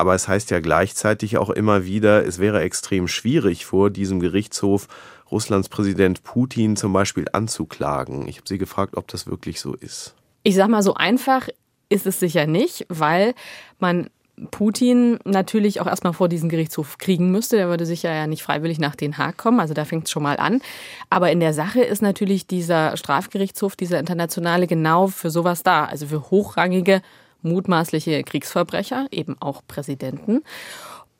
Aber 0.00 0.14
es 0.14 0.28
heißt 0.28 0.50
ja 0.50 0.60
gleichzeitig 0.60 1.36
auch 1.36 1.50
immer 1.50 1.84
wieder, 1.84 2.26
es 2.26 2.38
wäre 2.38 2.62
extrem 2.62 3.06
schwierig 3.06 3.66
vor 3.66 3.90
diesem 3.90 4.18
Gerichtshof 4.18 4.88
Russlands 5.30 5.68
Präsident 5.68 6.22
Putin 6.22 6.74
zum 6.74 6.94
Beispiel 6.94 7.26
anzuklagen. 7.30 8.26
Ich 8.26 8.38
habe 8.38 8.48
sie 8.48 8.56
gefragt, 8.56 8.96
ob 8.96 9.08
das 9.08 9.26
wirklich 9.26 9.60
so 9.60 9.74
ist. 9.74 10.14
Ich 10.42 10.54
sage 10.54 10.70
mal, 10.70 10.82
so 10.82 10.94
einfach 10.94 11.50
ist 11.90 12.06
es 12.06 12.18
sicher 12.18 12.46
nicht, 12.46 12.86
weil 12.88 13.34
man 13.78 14.08
Putin 14.50 15.18
natürlich 15.26 15.82
auch 15.82 15.86
erstmal 15.86 16.14
vor 16.14 16.30
diesen 16.30 16.48
Gerichtshof 16.48 16.96
kriegen 16.96 17.30
müsste. 17.30 17.56
Der 17.56 17.68
würde 17.68 17.84
sicher 17.84 18.10
ja 18.10 18.26
nicht 18.26 18.42
freiwillig 18.42 18.78
nach 18.78 18.96
Den 18.96 19.18
Haag 19.18 19.36
kommen. 19.36 19.60
Also 19.60 19.74
da 19.74 19.84
fängt 19.84 20.04
es 20.04 20.10
schon 20.10 20.22
mal 20.22 20.38
an. 20.38 20.62
Aber 21.10 21.30
in 21.30 21.40
der 21.40 21.52
Sache 21.52 21.82
ist 21.82 22.00
natürlich 22.00 22.46
dieser 22.46 22.96
Strafgerichtshof, 22.96 23.76
dieser 23.76 23.98
internationale, 23.98 24.66
genau 24.66 25.08
für 25.08 25.28
sowas 25.28 25.62
da. 25.62 25.84
Also 25.84 26.06
für 26.06 26.30
hochrangige, 26.30 27.02
mutmaßliche 27.42 28.22
Kriegsverbrecher, 28.22 29.06
eben 29.10 29.36
auch 29.40 29.62
Präsidenten. 29.66 30.42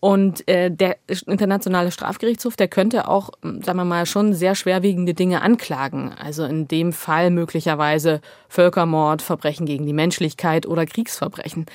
Und 0.01 0.49
äh, 0.49 0.71
der 0.71 0.97
internationale 1.27 1.91
Strafgerichtshof, 1.91 2.57
der 2.57 2.69
könnte 2.69 3.07
auch, 3.07 3.31
sagen 3.43 3.77
wir 3.79 3.85
mal, 3.85 4.07
schon 4.07 4.33
sehr 4.33 4.55
schwerwiegende 4.55 5.13
Dinge 5.13 5.43
anklagen. 5.43 6.13
Also 6.19 6.45
in 6.45 6.67
dem 6.67 6.95
Fall 6.95 7.31
möglicherweise 7.31 8.23
Völkermord, 8.49 9.21
Verbrechen 9.21 9.67
gegen 9.67 9.85
die 9.85 9.93
Menschlichkeit 9.93 10.67
oder 10.67 10.87
Kriegsverbrechen. 10.87 11.67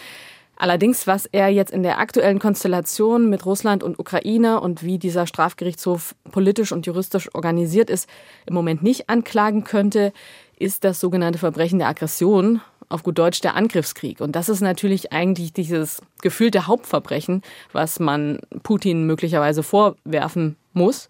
Allerdings, 0.58 1.06
was 1.06 1.26
er 1.28 1.50
jetzt 1.50 1.72
in 1.72 1.84
der 1.84 2.00
aktuellen 2.00 2.40
Konstellation 2.40 3.30
mit 3.30 3.46
Russland 3.46 3.84
und 3.84 4.00
Ukraine 4.00 4.62
und 4.62 4.84
wie 4.84 4.98
dieser 4.98 5.28
Strafgerichtshof 5.28 6.16
politisch 6.32 6.72
und 6.72 6.88
juristisch 6.88 7.30
organisiert 7.36 7.90
ist, 7.90 8.10
im 8.46 8.54
Moment 8.54 8.82
nicht 8.82 9.10
anklagen 9.10 9.66
könnte, 9.66 10.14
ist 10.58 10.86
das 10.86 11.00
sogenannte 11.02 11.40
Verbrechen 11.40 11.80
der 11.80 11.90
Aggression, 11.90 12.62
auf 12.96 13.04
gut 13.04 13.20
Deutsch 13.20 13.42
der 13.42 13.56
Angriffskrieg. 13.56 14.22
Und 14.22 14.36
das 14.36 14.48
ist 14.48 14.62
natürlich 14.62 15.12
eigentlich 15.12 15.52
dieses 15.52 16.02
gefühlte 16.22 16.66
Hauptverbrechen, 16.66 17.42
was 17.74 18.00
man 18.00 18.40
Putin 18.64 19.06
möglicherweise 19.06 19.64
vorwerfen 19.64 20.56
muss. 20.74 21.10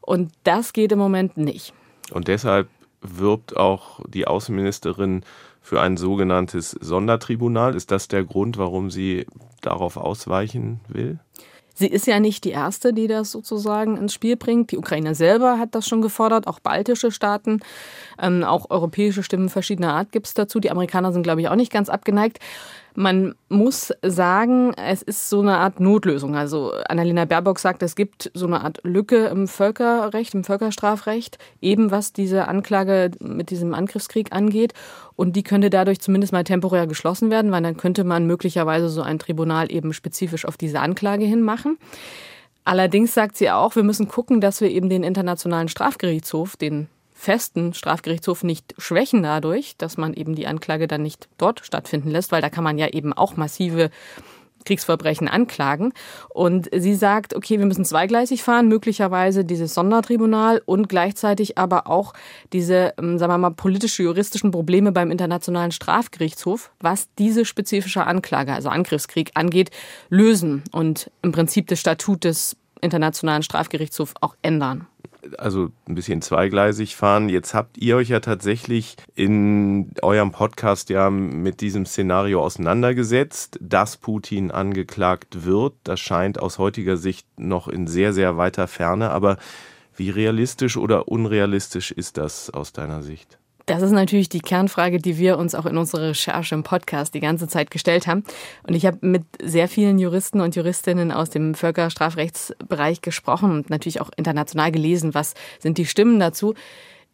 Und 0.00 0.32
das 0.44 0.72
geht 0.72 0.92
im 0.92 0.98
Moment 0.98 1.36
nicht. 1.36 1.74
Und 2.12 2.28
deshalb 2.28 2.68
wirbt 3.02 3.56
auch 3.56 4.00
die 4.06 4.26
Außenministerin 4.26 5.24
für 5.60 5.80
ein 5.80 5.96
sogenanntes 5.96 6.70
Sondertribunal. 6.70 7.74
Ist 7.74 7.90
das 7.90 8.06
der 8.06 8.22
Grund, 8.22 8.56
warum 8.56 8.90
sie 8.90 9.26
darauf 9.60 9.96
ausweichen 9.96 10.80
will? 10.88 11.18
Sie 11.74 11.88
ist 11.88 12.06
ja 12.06 12.20
nicht 12.20 12.44
die 12.44 12.50
Erste, 12.50 12.92
die 12.92 13.08
das 13.08 13.32
sozusagen 13.32 13.96
ins 13.96 14.14
Spiel 14.14 14.36
bringt. 14.36 14.70
Die 14.70 14.78
Ukraine 14.78 15.14
selber 15.14 15.58
hat 15.58 15.74
das 15.74 15.88
schon 15.88 16.02
gefordert, 16.02 16.46
auch 16.46 16.60
baltische 16.60 17.10
Staaten, 17.10 17.60
ähm, 18.20 18.44
auch 18.44 18.70
europäische 18.70 19.24
Stimmen 19.24 19.48
verschiedener 19.48 19.92
Art 19.92 20.12
gibt 20.12 20.28
es 20.28 20.34
dazu. 20.34 20.60
Die 20.60 20.70
Amerikaner 20.70 21.12
sind, 21.12 21.24
glaube 21.24 21.40
ich, 21.40 21.48
auch 21.48 21.56
nicht 21.56 21.72
ganz 21.72 21.88
abgeneigt. 21.88 22.38
Man 22.96 23.34
muss 23.48 23.92
sagen, 24.02 24.72
es 24.74 25.02
ist 25.02 25.28
so 25.28 25.40
eine 25.40 25.56
Art 25.56 25.80
Notlösung. 25.80 26.36
Also 26.36 26.72
Annalena 26.88 27.24
Baerbock 27.24 27.58
sagt, 27.58 27.82
es 27.82 27.96
gibt 27.96 28.30
so 28.34 28.46
eine 28.46 28.62
Art 28.62 28.78
Lücke 28.84 29.26
im 29.26 29.48
Völkerrecht, 29.48 30.32
im 30.34 30.44
Völkerstrafrecht, 30.44 31.38
eben 31.60 31.90
was 31.90 32.12
diese 32.12 32.46
Anklage 32.46 33.10
mit 33.18 33.50
diesem 33.50 33.74
Angriffskrieg 33.74 34.32
angeht. 34.32 34.74
Und 35.16 35.34
die 35.34 35.42
könnte 35.42 35.70
dadurch 35.70 36.00
zumindest 36.00 36.32
mal 36.32 36.44
temporär 36.44 36.86
geschlossen 36.86 37.30
werden, 37.30 37.50
weil 37.50 37.62
dann 37.62 37.76
könnte 37.76 38.04
man 38.04 38.26
möglicherweise 38.26 38.88
so 38.88 39.02
ein 39.02 39.18
Tribunal 39.18 39.72
eben 39.72 39.92
spezifisch 39.92 40.44
auf 40.44 40.56
diese 40.56 40.78
Anklage 40.78 41.24
hin 41.24 41.42
machen. 41.42 41.78
Allerdings 42.64 43.12
sagt 43.12 43.36
sie 43.36 43.50
auch, 43.50 43.74
wir 43.76 43.82
müssen 43.82 44.06
gucken, 44.06 44.40
dass 44.40 44.60
wir 44.60 44.70
eben 44.70 44.88
den 44.88 45.02
Internationalen 45.02 45.68
Strafgerichtshof, 45.68 46.56
den 46.56 46.88
festen 47.24 47.74
Strafgerichtshof 47.74 48.44
nicht 48.44 48.74
schwächen 48.78 49.22
dadurch, 49.22 49.76
dass 49.78 49.96
man 49.96 50.14
eben 50.14 50.34
die 50.34 50.46
Anklage 50.46 50.86
dann 50.86 51.02
nicht 51.02 51.28
dort 51.38 51.64
stattfinden 51.64 52.10
lässt, 52.10 52.32
weil 52.32 52.42
da 52.42 52.50
kann 52.50 52.64
man 52.64 52.78
ja 52.78 52.88
eben 52.88 53.12
auch 53.12 53.36
massive 53.36 53.90
Kriegsverbrechen 54.64 55.28
anklagen. 55.28 55.92
Und 56.30 56.68
sie 56.74 56.94
sagt, 56.94 57.34
okay, 57.34 57.58
wir 57.58 57.66
müssen 57.66 57.84
zweigleisig 57.84 58.42
fahren, 58.42 58.68
möglicherweise 58.68 59.44
dieses 59.44 59.74
Sondertribunal 59.74 60.62
und 60.64 60.88
gleichzeitig 60.88 61.58
aber 61.58 61.86
auch 61.86 62.14
diese, 62.52 62.94
ähm, 62.98 63.18
sagen 63.18 63.32
wir 63.32 63.38
mal, 63.38 63.50
politische-juristischen 63.50 64.50
Probleme 64.50 64.92
beim 64.92 65.10
Internationalen 65.10 65.72
Strafgerichtshof, 65.72 66.72
was 66.80 67.08
diese 67.18 67.44
spezifische 67.44 68.06
Anklage, 68.06 68.52
also 68.52 68.68
Angriffskrieg 68.68 69.30
angeht, 69.34 69.70
lösen 70.08 70.62
und 70.72 71.10
im 71.22 71.32
Prinzip 71.32 71.68
das 71.68 71.80
Statut 71.80 72.24
des 72.24 72.56
Internationalen 72.80 73.42
Strafgerichtshofs 73.42 74.14
auch 74.20 74.36
ändern 74.42 74.86
also 75.38 75.70
ein 75.88 75.94
bisschen 75.94 76.22
zweigleisig 76.22 76.96
fahren. 76.96 77.28
Jetzt 77.28 77.54
habt 77.54 77.78
ihr 77.78 77.96
euch 77.96 78.08
ja 78.08 78.20
tatsächlich 78.20 78.96
in 79.14 79.92
eurem 80.02 80.32
Podcast 80.32 80.90
ja 80.90 81.10
mit 81.10 81.60
diesem 81.60 81.86
Szenario 81.86 82.42
auseinandergesetzt, 82.42 83.58
dass 83.60 83.96
Putin 83.96 84.50
angeklagt 84.50 85.44
wird. 85.44 85.74
Das 85.84 86.00
scheint 86.00 86.38
aus 86.38 86.58
heutiger 86.58 86.96
Sicht 86.96 87.26
noch 87.38 87.68
in 87.68 87.86
sehr, 87.86 88.12
sehr 88.12 88.36
weiter 88.36 88.68
Ferne. 88.68 89.10
Aber 89.10 89.36
wie 89.96 90.10
realistisch 90.10 90.76
oder 90.76 91.08
unrealistisch 91.08 91.92
ist 91.92 92.16
das 92.18 92.50
aus 92.50 92.72
deiner 92.72 93.02
Sicht? 93.02 93.38
Das 93.66 93.80
ist 93.80 93.92
natürlich 93.92 94.28
die 94.28 94.40
Kernfrage, 94.40 94.98
die 94.98 95.16
wir 95.16 95.38
uns 95.38 95.54
auch 95.54 95.64
in 95.64 95.78
unserer 95.78 96.08
Recherche 96.08 96.54
im 96.54 96.62
Podcast 96.64 97.14
die 97.14 97.20
ganze 97.20 97.48
Zeit 97.48 97.70
gestellt 97.70 98.06
haben. 98.06 98.22
Und 98.66 98.74
ich 98.74 98.84
habe 98.84 98.98
mit 99.00 99.24
sehr 99.42 99.68
vielen 99.68 99.98
Juristen 99.98 100.40
und 100.40 100.54
Juristinnen 100.54 101.10
aus 101.10 101.30
dem 101.30 101.54
Völkerstrafrechtsbereich 101.54 103.00
gesprochen 103.00 103.52
und 103.52 103.70
natürlich 103.70 104.02
auch 104.02 104.10
international 104.16 104.70
gelesen, 104.70 105.14
was 105.14 105.32
sind 105.58 105.78
die 105.78 105.86
Stimmen 105.86 106.20
dazu. 106.20 106.54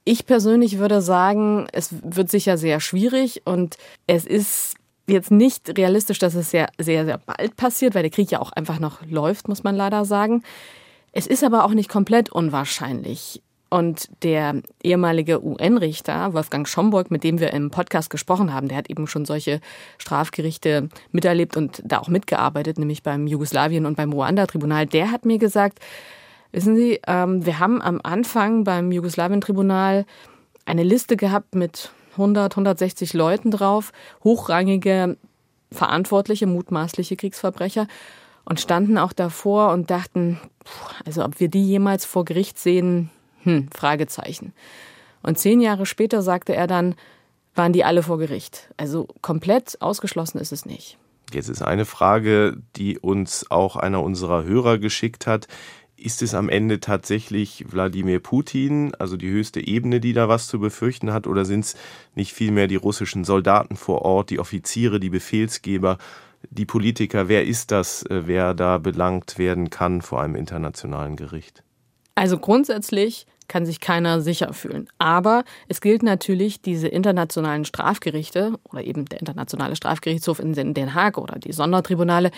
Ich 0.04 0.26
persönlich 0.26 0.78
würde 0.78 1.02
sagen, 1.02 1.68
es 1.72 1.94
wird 2.02 2.30
sicher 2.30 2.58
sehr 2.58 2.80
schwierig 2.80 3.42
und 3.44 3.76
es 4.08 4.24
ist 4.24 4.74
jetzt 5.06 5.30
nicht 5.30 5.76
realistisch, 5.78 6.18
dass 6.18 6.34
es 6.34 6.50
sehr, 6.50 6.68
sehr, 6.78 7.04
sehr 7.04 7.18
bald 7.18 7.56
passiert, 7.56 7.94
weil 7.94 8.02
der 8.02 8.10
Krieg 8.10 8.30
ja 8.30 8.40
auch 8.40 8.52
einfach 8.52 8.80
noch 8.80 9.02
läuft, 9.08 9.46
muss 9.46 9.62
man 9.62 9.76
leider 9.76 10.04
sagen. 10.04 10.42
Es 11.12 11.26
ist 11.26 11.44
aber 11.44 11.64
auch 11.64 11.74
nicht 11.74 11.88
komplett 11.88 12.30
unwahrscheinlich. 12.30 13.42
Und 13.70 14.08
der 14.24 14.62
ehemalige 14.82 15.44
UN-Richter 15.44 16.34
Wolfgang 16.34 16.66
Schomburg, 16.66 17.12
mit 17.12 17.22
dem 17.22 17.38
wir 17.38 17.52
im 17.52 17.70
Podcast 17.70 18.10
gesprochen 18.10 18.52
haben, 18.52 18.66
der 18.66 18.76
hat 18.76 18.90
eben 18.90 19.06
schon 19.06 19.24
solche 19.24 19.60
Strafgerichte 19.96 20.88
miterlebt 21.12 21.56
und 21.56 21.80
da 21.84 22.00
auch 22.00 22.08
mitgearbeitet, 22.08 22.80
nämlich 22.80 23.04
beim 23.04 23.28
Jugoslawien 23.28 23.86
und 23.86 23.96
beim 23.96 24.12
Ruanda-Tribunal. 24.12 24.86
Der 24.86 25.12
hat 25.12 25.24
mir 25.24 25.38
gesagt, 25.38 25.78
wissen 26.50 26.74
Sie, 26.74 27.00
ähm, 27.06 27.46
wir 27.46 27.60
haben 27.60 27.80
am 27.80 28.00
Anfang 28.02 28.64
beim 28.64 28.90
Jugoslawien-Tribunal 28.90 30.04
eine 30.66 30.82
Liste 30.82 31.16
gehabt 31.16 31.54
mit 31.54 31.92
100, 32.12 32.52
160 32.52 33.12
Leuten 33.12 33.52
drauf, 33.52 33.92
hochrangige 34.24 35.16
Verantwortliche, 35.70 36.48
mutmaßliche 36.48 37.14
Kriegsverbrecher 37.14 37.86
und 38.44 38.58
standen 38.58 38.98
auch 38.98 39.12
davor 39.12 39.70
und 39.72 39.90
dachten, 39.90 40.40
also 41.06 41.24
ob 41.24 41.38
wir 41.38 41.48
die 41.48 41.64
jemals 41.64 42.04
vor 42.04 42.24
Gericht 42.24 42.58
sehen, 42.58 43.10
hm, 43.42 43.68
Fragezeichen. 43.74 44.52
Und 45.22 45.38
zehn 45.38 45.60
Jahre 45.60 45.86
später 45.86 46.22
sagte 46.22 46.54
er 46.54 46.66
dann, 46.66 46.94
waren 47.54 47.72
die 47.72 47.84
alle 47.84 48.02
vor 48.02 48.18
Gericht. 48.18 48.72
Also 48.76 49.08
komplett 49.22 49.80
ausgeschlossen 49.80 50.38
ist 50.38 50.52
es 50.52 50.66
nicht. 50.66 50.98
Jetzt 51.32 51.48
ist 51.48 51.62
eine 51.62 51.84
Frage, 51.84 52.56
die 52.76 52.98
uns 52.98 53.50
auch 53.50 53.76
einer 53.76 54.02
unserer 54.02 54.44
Hörer 54.44 54.78
geschickt 54.78 55.26
hat. 55.26 55.46
Ist 55.96 56.22
es 56.22 56.34
am 56.34 56.48
Ende 56.48 56.80
tatsächlich 56.80 57.66
Wladimir 57.70 58.20
Putin, 58.20 58.94
also 58.98 59.16
die 59.16 59.30
höchste 59.30 59.60
Ebene, 59.60 60.00
die 60.00 60.12
da 60.12 60.28
was 60.28 60.48
zu 60.48 60.58
befürchten 60.58 61.12
hat, 61.12 61.26
oder 61.26 61.44
sind 61.44 61.66
es 61.66 61.76
nicht 62.14 62.32
vielmehr 62.32 62.66
die 62.66 62.76
russischen 62.76 63.24
Soldaten 63.24 63.76
vor 63.76 64.02
Ort, 64.02 64.30
die 64.30 64.38
Offiziere, 64.38 64.98
die 64.98 65.10
Befehlsgeber, 65.10 65.98
die 66.48 66.64
Politiker? 66.64 67.28
Wer 67.28 67.46
ist 67.46 67.70
das, 67.70 68.02
äh, 68.06 68.22
wer 68.26 68.54
da 68.54 68.78
belangt 68.78 69.38
werden 69.38 69.68
kann 69.68 70.00
vor 70.00 70.22
einem 70.22 70.36
internationalen 70.36 71.16
Gericht? 71.16 71.62
Also 72.20 72.36
grundsätzlich 72.36 73.24
kann 73.48 73.64
sich 73.64 73.80
keiner 73.80 74.20
sicher 74.20 74.52
fühlen. 74.52 74.90
Aber 74.98 75.42
es 75.68 75.80
gilt 75.80 76.02
natürlich, 76.02 76.60
diese 76.60 76.86
internationalen 76.86 77.64
Strafgerichte 77.64 78.58
oder 78.64 78.84
eben 78.84 79.06
der 79.06 79.20
Internationale 79.20 79.74
Strafgerichtshof 79.74 80.38
in 80.38 80.52
Den 80.74 80.94
Haag 80.94 81.16
oder 81.16 81.38
die 81.38 81.54
Sondertribunale, 81.54 82.30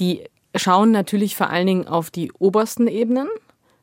die 0.00 0.24
schauen 0.56 0.90
natürlich 0.90 1.36
vor 1.36 1.48
allen 1.48 1.68
Dingen 1.68 1.86
auf 1.86 2.10
die 2.10 2.32
obersten 2.40 2.88
Ebenen, 2.88 3.28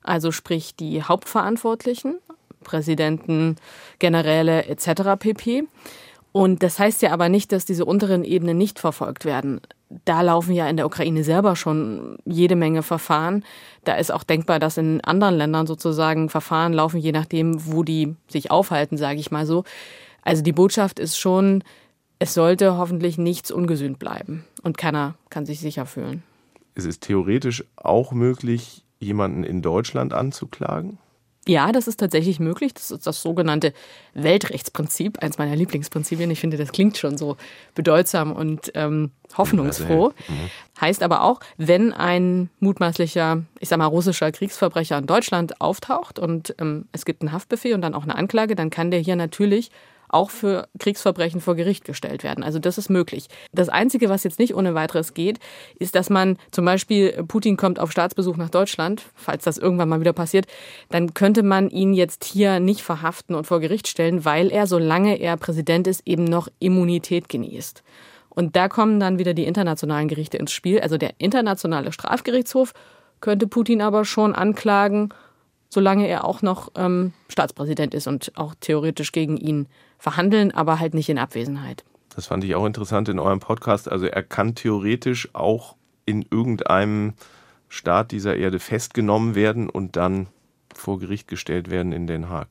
also 0.03 0.33
sprich 0.33 0.75
die 0.75 1.01
Hauptverantwortlichen, 1.01 2.17
Präsidenten, 2.65 3.55
Generäle 3.99 4.65
etc. 4.65 5.15
pp. 5.17 5.63
Und 6.33 6.61
das 6.61 6.77
heißt 6.77 7.01
ja 7.03 7.13
aber 7.13 7.29
nicht, 7.29 7.53
dass 7.53 7.63
diese 7.63 7.85
unteren 7.85 8.25
Ebenen 8.25 8.57
nicht 8.57 8.79
verfolgt 8.79 9.23
werden. 9.23 9.61
Da 10.03 10.21
laufen 10.21 10.53
ja 10.53 10.67
in 10.67 10.77
der 10.77 10.85
Ukraine 10.85 11.23
selber 11.23 11.55
schon 11.55 12.17
jede 12.25 12.55
Menge 12.55 12.83
Verfahren. 12.83 13.45
Da 13.85 13.95
ist 13.95 14.11
auch 14.11 14.23
denkbar, 14.23 14.59
dass 14.59 14.77
in 14.77 15.01
anderen 15.01 15.35
Ländern 15.35 15.65
sozusagen 15.65 16.29
Verfahren 16.29 16.73
laufen, 16.73 16.97
je 16.97 17.13
nachdem, 17.13 17.65
wo 17.65 17.83
die 17.83 18.15
sich 18.27 18.51
aufhalten, 18.51 18.97
sage 18.97 19.19
ich 19.19 19.31
mal 19.31 19.45
so. 19.45 19.63
Also 20.23 20.43
die 20.43 20.51
Botschaft 20.51 20.99
ist 20.99 21.17
schon, 21.17 21.63
es 22.19 22.33
sollte 22.33 22.77
hoffentlich 22.77 23.17
nichts 23.17 23.49
ungesühnt 23.49 23.97
bleiben 23.99 24.43
und 24.63 24.77
keiner 24.77 25.15
kann 25.29 25.45
sich 25.45 25.59
sicher 25.59 25.85
fühlen. 25.85 26.23
Es 26.75 26.85
ist 26.85 27.01
theoretisch 27.03 27.63
auch 27.77 28.11
möglich, 28.11 28.83
jemanden 28.99 29.43
in 29.43 29.61
Deutschland 29.61 30.13
anzuklagen? 30.13 30.97
Ja, 31.47 31.71
das 31.71 31.87
ist 31.87 31.99
tatsächlich 31.99 32.39
möglich. 32.39 32.73
Das 32.73 32.91
ist 32.91 33.07
das 33.07 33.21
sogenannte 33.21 33.73
Weltrechtsprinzip, 34.13 35.19
eins 35.19 35.37
meiner 35.37 35.55
Lieblingsprinzipien. 35.55 36.29
Ich 36.29 36.39
finde, 36.39 36.57
das 36.57 36.71
klingt 36.71 36.97
schon 36.97 37.17
so 37.17 37.37
bedeutsam 37.73 38.33
und 38.33 38.71
ähm, 38.75 39.11
hoffnungsfroh. 39.37 40.09
Mhm. 40.09 40.49
Heißt 40.81 41.03
aber 41.03 41.23
auch, 41.23 41.39
wenn 41.57 41.93
ein 41.93 42.49
mutmaßlicher, 42.59 43.43
ich 43.59 43.69
sag 43.69 43.77
mal, 43.77 43.85
russischer 43.85 44.31
Kriegsverbrecher 44.31 44.97
in 44.97 45.07
Deutschland 45.07 45.61
auftaucht 45.61 46.19
und 46.19 46.53
ähm, 46.59 46.85
es 46.91 47.05
gibt 47.05 47.21
einen 47.21 47.31
Haftbefehl 47.31 47.73
und 47.73 47.81
dann 47.81 47.93
auch 47.93 48.03
eine 48.03 48.15
Anklage, 48.15 48.55
dann 48.55 48.69
kann 48.69 48.91
der 48.91 48.99
hier 48.99 49.15
natürlich 49.15 49.71
auch 50.09 50.29
für 50.29 50.67
Kriegsverbrechen 50.79 51.41
vor 51.41 51.55
Gericht 51.55 51.85
gestellt 51.85 52.23
werden. 52.23 52.43
Also 52.43 52.59
das 52.59 52.77
ist 52.77 52.89
möglich. 52.89 53.27
Das 53.51 53.69
Einzige, 53.69 54.09
was 54.09 54.23
jetzt 54.23 54.39
nicht 54.39 54.55
ohne 54.55 54.73
weiteres 54.75 55.13
geht, 55.13 55.39
ist, 55.79 55.95
dass 55.95 56.09
man 56.09 56.37
zum 56.51 56.65
Beispiel, 56.65 57.23
Putin 57.27 57.57
kommt 57.57 57.79
auf 57.79 57.91
Staatsbesuch 57.91 58.37
nach 58.37 58.49
Deutschland, 58.49 59.03
falls 59.15 59.43
das 59.43 59.57
irgendwann 59.57 59.89
mal 59.89 59.99
wieder 59.99 60.13
passiert, 60.13 60.47
dann 60.89 61.13
könnte 61.13 61.43
man 61.43 61.69
ihn 61.69 61.93
jetzt 61.93 62.23
hier 62.23 62.59
nicht 62.59 62.81
verhaften 62.81 63.35
und 63.35 63.47
vor 63.47 63.59
Gericht 63.59 63.87
stellen, 63.87 64.25
weil 64.25 64.51
er, 64.51 64.67
solange 64.67 65.19
er 65.19 65.37
Präsident 65.37 65.87
ist, 65.87 66.01
eben 66.05 66.23
noch 66.23 66.47
Immunität 66.59 67.29
genießt. 67.29 67.83
Und 68.29 68.55
da 68.55 68.69
kommen 68.69 68.99
dann 68.99 69.17
wieder 69.17 69.33
die 69.33 69.45
internationalen 69.45 70.07
Gerichte 70.07 70.37
ins 70.37 70.51
Spiel. 70.51 70.79
Also 70.79 70.97
der 70.97 71.15
internationale 71.17 71.91
Strafgerichtshof 71.91 72.73
könnte 73.19 73.47
Putin 73.47 73.81
aber 73.81 74.05
schon 74.05 74.35
anklagen, 74.35 75.09
solange 75.69 76.07
er 76.07 76.25
auch 76.25 76.41
noch 76.41 76.71
ähm, 76.75 77.13
Staatspräsident 77.29 77.93
ist 77.93 78.07
und 78.07 78.31
auch 78.35 78.55
theoretisch 78.59 79.11
gegen 79.11 79.37
ihn 79.37 79.67
verhandeln, 79.97 80.51
aber 80.51 80.79
halt 80.79 80.93
nicht 80.93 81.09
in 81.09 81.17
Abwesenheit. 81.17 81.83
Das 82.15 82.27
fand 82.27 82.43
ich 82.43 82.55
auch 82.55 82.65
interessant 82.65 83.09
in 83.09 83.19
eurem 83.19 83.39
Podcast. 83.39 83.91
Also 83.91 84.05
er 84.05 84.23
kann 84.23 84.55
theoretisch 84.55 85.29
auch 85.33 85.75
in 86.05 86.25
irgendeinem 86.31 87.13
Staat 87.69 88.11
dieser 88.11 88.35
Erde 88.35 88.59
festgenommen 88.59 89.35
werden 89.35 89.69
und 89.69 89.95
dann 89.95 90.27
vor 90.73 90.99
Gericht 90.99 91.27
gestellt 91.27 91.69
werden 91.69 91.91
in 91.91 92.07
Den 92.07 92.29
Haag. 92.29 92.47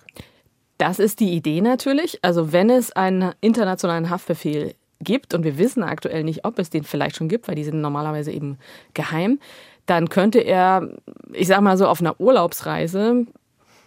Das 0.79 0.99
ist 0.99 1.21
die 1.21 1.33
Idee 1.33 1.63
natürlich. 1.63 2.19
Also 2.23 2.53
wenn 2.53 2.69
es 2.69 2.93
einen 2.93 3.33
internationalen 3.41 4.11
Haftbefehl 4.11 4.75
gibt, 5.01 5.35
und 5.35 5.45
wir 5.45 5.59
wissen 5.59 5.83
aktuell 5.83 6.25
nicht, 6.25 6.45
ob 6.45 6.59
es 6.59 6.71
den 6.71 6.85
vielleicht 6.85 7.17
schon 7.17 7.29
gibt, 7.29 7.49
weil 7.49 7.55
die 7.55 7.65
sind 7.65 7.81
normalerweise 7.81 8.33
eben 8.33 8.59
geheim, 8.95 9.39
dann 9.87 10.09
könnte 10.09 10.41
er, 10.41 10.89
ich 11.33 11.49
sag 11.49 11.61
mal 11.61 11.79
so, 11.79 11.87
auf 11.87 12.01
einer 12.01 12.21
Urlaubsreise 12.21 13.27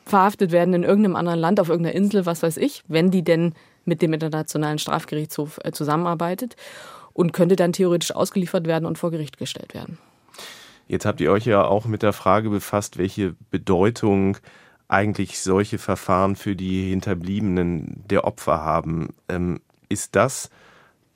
verhaftet 0.06 0.52
werden 0.52 0.74
in 0.74 0.84
irgendeinem 0.84 1.16
anderen 1.16 1.40
Land, 1.40 1.60
auf 1.60 1.70
irgendeiner 1.70 1.96
Insel, 1.96 2.26
was 2.26 2.42
weiß 2.42 2.58
ich, 2.58 2.84
wenn 2.88 3.12
die 3.12 3.24
denn 3.24 3.54
mit 3.86 4.02
dem 4.02 4.14
Internationalen 4.14 4.80
Strafgerichtshof 4.80 5.60
äh, 5.64 5.72
zusammenarbeitet 5.72 6.56
und 7.14 7.34
könnte 7.34 7.56
dann 7.56 7.74
theoretisch 7.74 8.16
ausgeliefert 8.16 8.66
werden 8.66 8.86
und 8.86 8.98
vor 8.98 9.12
Gericht 9.12 9.38
gestellt 9.38 9.74
werden. 9.74 9.98
Jetzt 10.88 11.06
habt 11.06 11.22
ihr 11.22 11.32
euch 11.32 11.46
ja 11.46 11.64
auch 11.64 11.86
mit 11.86 12.02
der 12.02 12.14
Frage 12.14 12.50
befasst, 12.50 12.98
welche 12.98 13.36
Bedeutung 13.52 14.38
eigentlich 14.88 15.40
solche 15.40 15.78
Verfahren 15.78 16.36
für 16.36 16.56
die 16.56 16.90
Hinterbliebenen 16.90 18.04
der 18.10 18.24
Opfer 18.24 18.62
haben. 18.62 19.10
Ähm, 19.28 19.62
ist 19.88 20.16
das 20.16 20.50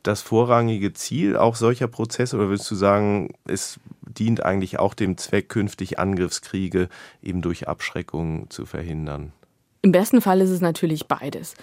das 0.03 0.21
vorrangige 0.21 0.93
Ziel 0.93 1.35
auch 1.37 1.55
solcher 1.55 1.87
Prozesse 1.87 2.35
oder 2.35 2.49
würdest 2.49 2.69
du 2.69 2.75
sagen, 2.75 3.33
es 3.45 3.79
dient 4.01 4.43
eigentlich 4.43 4.79
auch 4.79 4.93
dem 4.93 5.17
Zweck, 5.17 5.49
künftig 5.49 5.99
Angriffskriege 5.99 6.89
eben 7.21 7.41
durch 7.41 7.67
Abschreckung 7.67 8.49
zu 8.49 8.65
verhindern? 8.65 9.31
Im 9.81 9.91
besten 9.91 10.21
Fall 10.21 10.41
ist 10.41 10.49
es 10.49 10.61
natürlich 10.61 11.07
beides. 11.07 11.55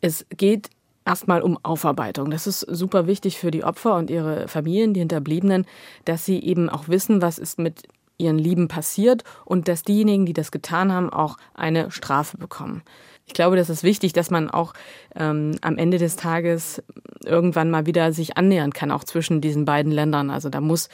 Es 0.00 0.26
geht 0.36 0.70
erstmal 1.04 1.42
um 1.42 1.58
Aufarbeitung. 1.62 2.30
Das 2.30 2.46
ist 2.46 2.60
super 2.60 3.06
wichtig 3.06 3.38
für 3.38 3.50
die 3.50 3.64
Opfer 3.64 3.96
und 3.96 4.10
ihre 4.10 4.48
Familien, 4.48 4.94
die 4.94 5.00
Hinterbliebenen, 5.00 5.66
dass 6.04 6.24
sie 6.24 6.40
eben 6.40 6.68
auch 6.68 6.88
wissen, 6.88 7.22
was 7.22 7.38
ist 7.38 7.58
mit 7.58 7.84
ihren 8.18 8.38
Lieben 8.38 8.68
passiert 8.68 9.24
und 9.44 9.66
dass 9.66 9.82
diejenigen, 9.82 10.26
die 10.26 10.32
das 10.32 10.52
getan 10.52 10.92
haben, 10.92 11.10
auch 11.10 11.36
eine 11.54 11.90
Strafe 11.90 12.36
bekommen. 12.36 12.82
Ich 13.30 13.34
glaube, 13.34 13.54
das 13.54 13.70
ist 13.70 13.84
wichtig, 13.84 14.12
dass 14.12 14.32
man 14.32 14.50
auch 14.50 14.74
ähm, 15.14 15.52
am 15.60 15.78
Ende 15.78 15.98
des 15.98 16.16
Tages 16.16 16.82
irgendwann 17.24 17.70
mal 17.70 17.86
wieder 17.86 18.12
sich 18.12 18.36
annähern 18.36 18.72
kann, 18.72 18.90
auch 18.90 19.04
zwischen 19.04 19.40
diesen 19.40 19.64
beiden 19.64 19.92
Ländern. 19.92 20.30
Also 20.30 20.48
da 20.48 20.60
muss 20.60 20.88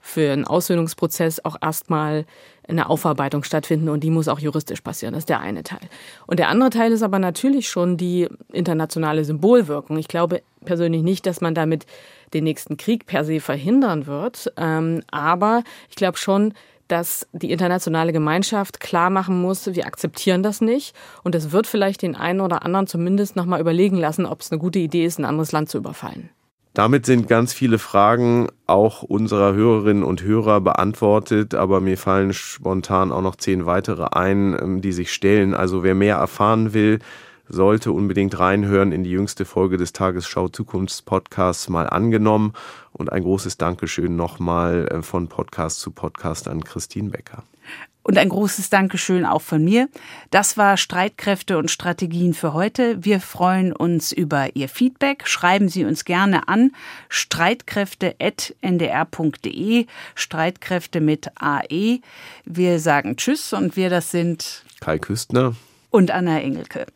für 0.00 0.32
einen 0.32 0.46
Aussöhnungsprozess 0.46 1.44
auch 1.44 1.56
erstmal 1.60 2.24
eine 2.66 2.88
Aufarbeitung 2.88 3.44
stattfinden 3.44 3.90
und 3.90 4.00
die 4.00 4.08
muss 4.08 4.28
auch 4.28 4.38
juristisch 4.38 4.80
passieren. 4.80 5.12
Das 5.12 5.22
ist 5.24 5.28
der 5.28 5.40
eine 5.40 5.64
Teil. 5.64 5.86
Und 6.26 6.38
der 6.38 6.48
andere 6.48 6.70
Teil 6.70 6.92
ist 6.92 7.02
aber 7.02 7.18
natürlich 7.18 7.68
schon 7.68 7.98
die 7.98 8.26
internationale 8.50 9.26
Symbolwirkung. 9.26 9.98
Ich 9.98 10.08
glaube 10.08 10.40
persönlich 10.64 11.02
nicht, 11.02 11.26
dass 11.26 11.42
man 11.42 11.54
damit 11.54 11.84
den 12.32 12.44
nächsten 12.44 12.78
Krieg 12.78 13.04
per 13.04 13.26
se 13.26 13.38
verhindern 13.38 14.06
wird. 14.06 14.50
Ähm, 14.56 15.02
aber 15.10 15.62
ich 15.90 15.96
glaube 15.96 16.16
schon, 16.16 16.54
dass 16.92 17.26
die 17.32 17.50
internationale 17.50 18.12
Gemeinschaft 18.12 18.78
klar 18.78 19.08
machen 19.08 19.40
muss, 19.40 19.66
wir 19.74 19.86
akzeptieren 19.86 20.42
das 20.42 20.60
nicht. 20.60 20.94
Und 21.24 21.34
es 21.34 21.50
wird 21.50 21.66
vielleicht 21.66 22.02
den 22.02 22.14
einen 22.14 22.40
oder 22.40 22.64
anderen 22.66 22.86
zumindest 22.86 23.34
nochmal 23.34 23.60
überlegen 23.60 23.96
lassen, 23.96 24.26
ob 24.26 24.42
es 24.42 24.52
eine 24.52 24.60
gute 24.60 24.78
Idee 24.78 25.06
ist, 25.06 25.18
ein 25.18 25.24
anderes 25.24 25.52
Land 25.52 25.70
zu 25.70 25.78
überfallen. 25.78 26.28
Damit 26.74 27.04
sind 27.06 27.28
ganz 27.28 27.52
viele 27.54 27.78
Fragen 27.78 28.48
auch 28.66 29.02
unserer 29.02 29.54
Hörerinnen 29.54 30.02
und 30.02 30.22
Hörer 30.22 30.60
beantwortet, 30.60 31.54
aber 31.54 31.80
mir 31.80 31.96
fallen 31.96 32.32
spontan 32.34 33.10
auch 33.10 33.20
noch 33.22 33.36
zehn 33.36 33.64
weitere 33.64 34.04
ein, 34.12 34.56
ähm, 34.60 34.80
die 34.82 34.92
sich 34.92 35.12
stellen. 35.12 35.54
Also 35.54 35.82
wer 35.82 35.94
mehr 35.94 36.16
erfahren 36.16 36.74
will, 36.74 36.98
sollte 37.48 37.92
unbedingt 37.92 38.38
reinhören 38.38 38.92
in 38.92 39.04
die 39.04 39.10
jüngste 39.10 39.44
Folge 39.44 39.76
des 39.76 39.92
Tagesschau 39.92 40.48
Zukunftspodcasts 40.48 41.68
mal 41.68 41.88
angenommen. 41.88 42.54
Und 42.92 43.12
ein 43.12 43.22
großes 43.22 43.56
Dankeschön 43.56 44.16
nochmal 44.16 44.88
äh, 44.88 45.02
von 45.02 45.28
Podcast 45.28 45.80
zu 45.80 45.90
Podcast 45.90 46.48
an 46.48 46.62
Christine 46.62 47.10
Becker. 47.10 47.42
Und 48.04 48.18
ein 48.18 48.28
großes 48.28 48.68
Dankeschön 48.68 49.24
auch 49.24 49.42
von 49.42 49.62
mir. 49.62 49.88
Das 50.30 50.56
war 50.56 50.76
Streitkräfte 50.76 51.56
und 51.56 51.70
Strategien 51.70 52.34
für 52.34 52.52
heute. 52.52 53.04
Wir 53.04 53.20
freuen 53.20 53.72
uns 53.72 54.10
über 54.10 54.56
Ihr 54.56 54.68
Feedback. 54.68 55.28
Schreiben 55.28 55.68
Sie 55.68 55.84
uns 55.84 56.04
gerne 56.04 56.48
an 56.48 56.72
streitkräfte.ndr.de. 57.08 59.86
Streitkräfte 60.16 61.00
mit 61.00 61.30
AE. 61.40 62.00
Wir 62.44 62.80
sagen 62.80 63.16
Tschüss 63.16 63.52
und 63.52 63.76
wir 63.76 63.88
das 63.88 64.10
sind 64.10 64.64
Kai 64.80 64.98
Küstner 64.98 65.54
und 65.90 66.10
Anna 66.10 66.40
Engelke. 66.40 66.86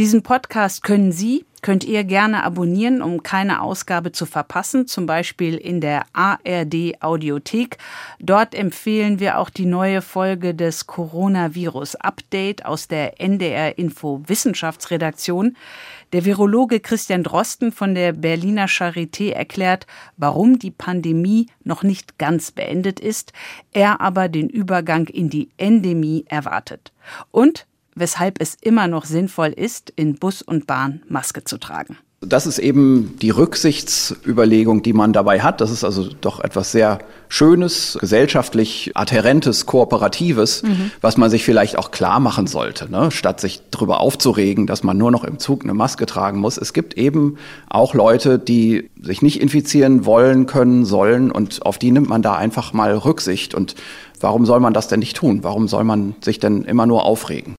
Diesen 0.00 0.22
Podcast 0.22 0.82
können 0.82 1.12
Sie, 1.12 1.44
könnt 1.60 1.84
ihr 1.84 2.04
gerne 2.04 2.42
abonnieren, 2.42 3.02
um 3.02 3.22
keine 3.22 3.60
Ausgabe 3.60 4.12
zu 4.12 4.24
verpassen, 4.24 4.86
zum 4.86 5.04
Beispiel 5.04 5.56
in 5.58 5.82
der 5.82 6.06
ARD 6.14 7.02
Audiothek. 7.02 7.76
Dort 8.18 8.54
empfehlen 8.54 9.20
wir 9.20 9.38
auch 9.38 9.50
die 9.50 9.66
neue 9.66 10.00
Folge 10.00 10.54
des 10.54 10.86
Coronavirus 10.86 11.96
Update 11.96 12.64
aus 12.64 12.88
der 12.88 13.20
NDR 13.20 13.76
Info 13.76 14.22
Wissenschaftsredaktion. 14.26 15.54
Der 16.14 16.24
Virologe 16.24 16.80
Christian 16.80 17.22
Drosten 17.22 17.70
von 17.70 17.94
der 17.94 18.14
Berliner 18.14 18.68
Charité 18.68 19.32
erklärt, 19.32 19.86
warum 20.16 20.58
die 20.58 20.70
Pandemie 20.70 21.48
noch 21.62 21.82
nicht 21.82 22.16
ganz 22.16 22.52
beendet 22.52 23.00
ist, 23.00 23.34
er 23.70 24.00
aber 24.00 24.30
den 24.30 24.48
Übergang 24.48 25.08
in 25.08 25.28
die 25.28 25.50
Endemie 25.58 26.24
erwartet. 26.26 26.94
Und 27.30 27.66
weshalb 27.94 28.40
es 28.40 28.56
immer 28.60 28.86
noch 28.86 29.04
sinnvoll 29.04 29.48
ist, 29.48 29.90
in 29.96 30.16
Bus 30.16 30.42
und 30.42 30.66
Bahn 30.66 31.02
Maske 31.08 31.44
zu 31.44 31.58
tragen. 31.58 31.98
Das 32.22 32.46
ist 32.46 32.58
eben 32.58 33.16
die 33.22 33.30
Rücksichtsüberlegung, 33.30 34.82
die 34.82 34.92
man 34.92 35.14
dabei 35.14 35.40
hat. 35.40 35.62
Das 35.62 35.70
ist 35.70 35.84
also 35.84 36.06
doch 36.20 36.40
etwas 36.40 36.70
sehr 36.70 36.98
Schönes, 37.30 37.96
gesellschaftlich 37.98 38.90
adhärentes, 38.94 39.64
kooperatives, 39.64 40.62
mhm. 40.62 40.90
was 41.00 41.16
man 41.16 41.30
sich 41.30 41.44
vielleicht 41.44 41.78
auch 41.78 41.90
klar 41.92 42.20
machen 42.20 42.46
sollte, 42.46 42.90
ne? 42.90 43.10
statt 43.10 43.40
sich 43.40 43.62
darüber 43.70 44.00
aufzuregen, 44.00 44.66
dass 44.66 44.82
man 44.82 44.98
nur 44.98 45.10
noch 45.10 45.24
im 45.24 45.38
Zug 45.38 45.64
eine 45.64 45.72
Maske 45.72 46.04
tragen 46.04 46.40
muss. 46.40 46.58
Es 46.58 46.74
gibt 46.74 46.98
eben 46.98 47.38
auch 47.70 47.94
Leute, 47.94 48.38
die 48.38 48.90
sich 49.00 49.22
nicht 49.22 49.40
infizieren 49.40 50.04
wollen, 50.04 50.44
können, 50.44 50.84
sollen 50.84 51.30
und 51.30 51.64
auf 51.64 51.78
die 51.78 51.90
nimmt 51.90 52.10
man 52.10 52.20
da 52.20 52.34
einfach 52.34 52.74
mal 52.74 52.94
Rücksicht. 52.98 53.54
Und 53.54 53.76
warum 54.20 54.44
soll 54.44 54.60
man 54.60 54.74
das 54.74 54.88
denn 54.88 55.00
nicht 55.00 55.16
tun? 55.16 55.42
Warum 55.42 55.68
soll 55.68 55.84
man 55.84 56.16
sich 56.20 56.38
denn 56.38 56.64
immer 56.64 56.84
nur 56.84 57.06
aufregen? 57.06 57.56